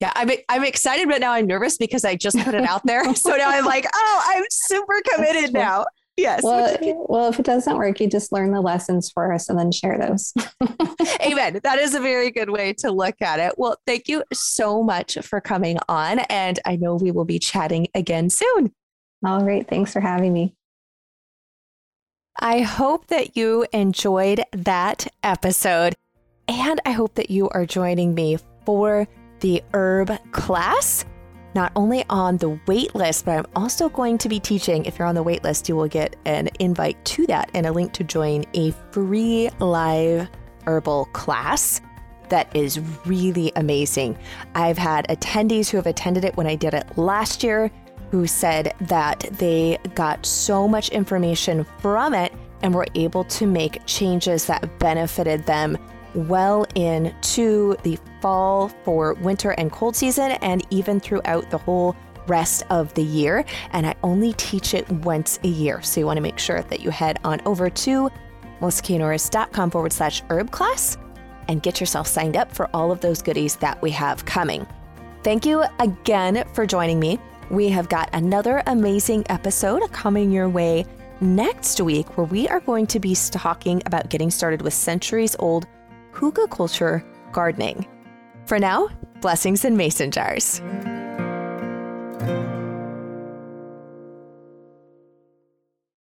Yeah, 0.00 0.12
I'm 0.14 0.30
I'm 0.48 0.64
excited, 0.64 1.08
but 1.08 1.20
now 1.20 1.32
I'm 1.32 1.46
nervous 1.46 1.76
because 1.76 2.04
I 2.04 2.14
just 2.14 2.38
put 2.38 2.54
it 2.54 2.62
out 2.62 2.86
there. 2.86 3.14
so 3.16 3.36
now 3.36 3.50
I'm 3.50 3.64
like, 3.64 3.84
oh, 3.92 4.22
I'm 4.28 4.44
super 4.48 5.02
committed 5.12 5.52
now. 5.52 5.86
Yes. 6.18 6.42
Well, 6.42 6.76
well, 7.08 7.28
if 7.28 7.38
it 7.38 7.46
doesn't 7.46 7.76
work, 7.76 8.00
you 8.00 8.08
just 8.08 8.32
learn 8.32 8.50
the 8.50 8.60
lessons 8.60 9.08
for 9.08 9.32
us 9.32 9.48
and 9.48 9.56
then 9.56 9.70
share 9.70 9.96
those. 9.96 10.34
Amen. 11.24 11.60
That 11.62 11.78
is 11.78 11.94
a 11.94 12.00
very 12.00 12.32
good 12.32 12.50
way 12.50 12.72
to 12.78 12.90
look 12.90 13.22
at 13.22 13.38
it. 13.38 13.54
Well, 13.56 13.76
thank 13.86 14.08
you 14.08 14.24
so 14.32 14.82
much 14.82 15.16
for 15.22 15.40
coming 15.40 15.78
on. 15.88 16.18
And 16.18 16.58
I 16.64 16.74
know 16.74 16.96
we 16.96 17.12
will 17.12 17.24
be 17.24 17.38
chatting 17.38 17.86
again 17.94 18.30
soon. 18.30 18.74
All 19.24 19.44
right. 19.44 19.66
Thanks 19.66 19.92
for 19.92 20.00
having 20.00 20.32
me. 20.32 20.56
I 22.40 22.62
hope 22.62 23.06
that 23.06 23.36
you 23.36 23.66
enjoyed 23.72 24.42
that 24.50 25.06
episode. 25.22 25.94
And 26.48 26.80
I 26.84 26.90
hope 26.90 27.14
that 27.14 27.30
you 27.30 27.48
are 27.50 27.64
joining 27.64 28.14
me 28.14 28.38
for 28.66 29.06
the 29.38 29.62
herb 29.72 30.10
class 30.32 31.04
not 31.58 31.72
only 31.74 32.04
on 32.08 32.36
the 32.36 32.50
wait 32.68 32.94
list, 32.94 33.24
but 33.24 33.36
I'm 33.36 33.46
also 33.56 33.88
going 33.88 34.16
to 34.18 34.28
be 34.28 34.38
teaching. 34.38 34.84
If 34.84 34.96
you're 34.96 35.08
on 35.08 35.16
the 35.16 35.24
wait 35.24 35.42
list, 35.42 35.68
you 35.68 35.74
will 35.74 35.88
get 35.88 36.14
an 36.24 36.48
invite 36.60 37.04
to 37.06 37.26
that 37.26 37.50
and 37.52 37.66
a 37.66 37.72
link 37.72 37.92
to 37.94 38.04
join 38.04 38.44
a 38.54 38.70
free 38.92 39.50
live 39.58 40.28
herbal 40.68 41.06
class 41.06 41.80
that 42.28 42.54
is 42.54 42.78
really 43.04 43.50
amazing. 43.56 44.16
I've 44.54 44.78
had 44.78 45.08
attendees 45.08 45.68
who 45.68 45.78
have 45.78 45.86
attended 45.88 46.24
it 46.24 46.36
when 46.36 46.46
I 46.46 46.54
did 46.54 46.74
it 46.74 46.96
last 46.96 47.42
year 47.42 47.72
who 48.12 48.28
said 48.28 48.72
that 48.82 49.26
they 49.32 49.78
got 49.96 50.24
so 50.24 50.68
much 50.68 50.90
information 50.90 51.66
from 51.80 52.14
it 52.14 52.32
and 52.62 52.72
were 52.72 52.86
able 52.94 53.24
to 53.24 53.46
make 53.48 53.84
changes 53.84 54.46
that 54.46 54.78
benefited 54.78 55.44
them 55.44 55.76
well 56.14 56.64
into 56.76 57.76
the 57.82 57.98
fall 58.20 58.68
for 58.84 59.14
winter 59.14 59.52
and 59.52 59.70
cold 59.72 59.96
season 59.96 60.32
and 60.42 60.66
even 60.70 61.00
throughout 61.00 61.50
the 61.50 61.58
whole 61.58 61.96
rest 62.26 62.62
of 62.70 62.92
the 62.94 63.02
year. 63.02 63.44
And 63.72 63.86
I 63.86 63.94
only 64.02 64.32
teach 64.34 64.74
it 64.74 64.88
once 64.90 65.38
a 65.44 65.48
year. 65.48 65.82
So 65.82 66.00
you 66.00 66.06
want 66.06 66.18
to 66.18 66.22
make 66.22 66.38
sure 66.38 66.62
that 66.62 66.80
you 66.80 66.90
head 66.90 67.18
on 67.24 67.40
over 67.46 67.70
to 67.70 68.10
melissaknorris.com 68.60 69.70
forward 69.70 69.92
slash 69.92 70.22
herb 70.30 70.50
class 70.50 70.98
and 71.48 71.62
get 71.62 71.80
yourself 71.80 72.06
signed 72.06 72.36
up 72.36 72.52
for 72.52 72.68
all 72.74 72.92
of 72.92 73.00
those 73.00 73.22
goodies 73.22 73.56
that 73.56 73.80
we 73.80 73.90
have 73.90 74.24
coming. 74.24 74.66
Thank 75.22 75.46
you 75.46 75.64
again 75.80 76.44
for 76.52 76.66
joining 76.66 77.00
me. 77.00 77.18
We 77.50 77.68
have 77.70 77.88
got 77.88 78.10
another 78.12 78.62
amazing 78.66 79.24
episode 79.30 79.90
coming 79.92 80.30
your 80.30 80.48
way 80.48 80.84
next 81.20 81.80
week 81.80 82.16
where 82.16 82.26
we 82.26 82.46
are 82.48 82.60
going 82.60 82.86
to 82.88 83.00
be 83.00 83.14
talking 83.14 83.82
about 83.86 84.10
getting 84.10 84.30
started 84.30 84.62
with 84.62 84.74
centuries 84.74 85.34
old 85.38 85.66
hugelkultur 86.12 87.02
gardening. 87.32 87.86
For 88.48 88.58
now, 88.58 88.88
blessings 89.20 89.66
in 89.66 89.76
mason 89.76 90.10
jars. 90.10 90.62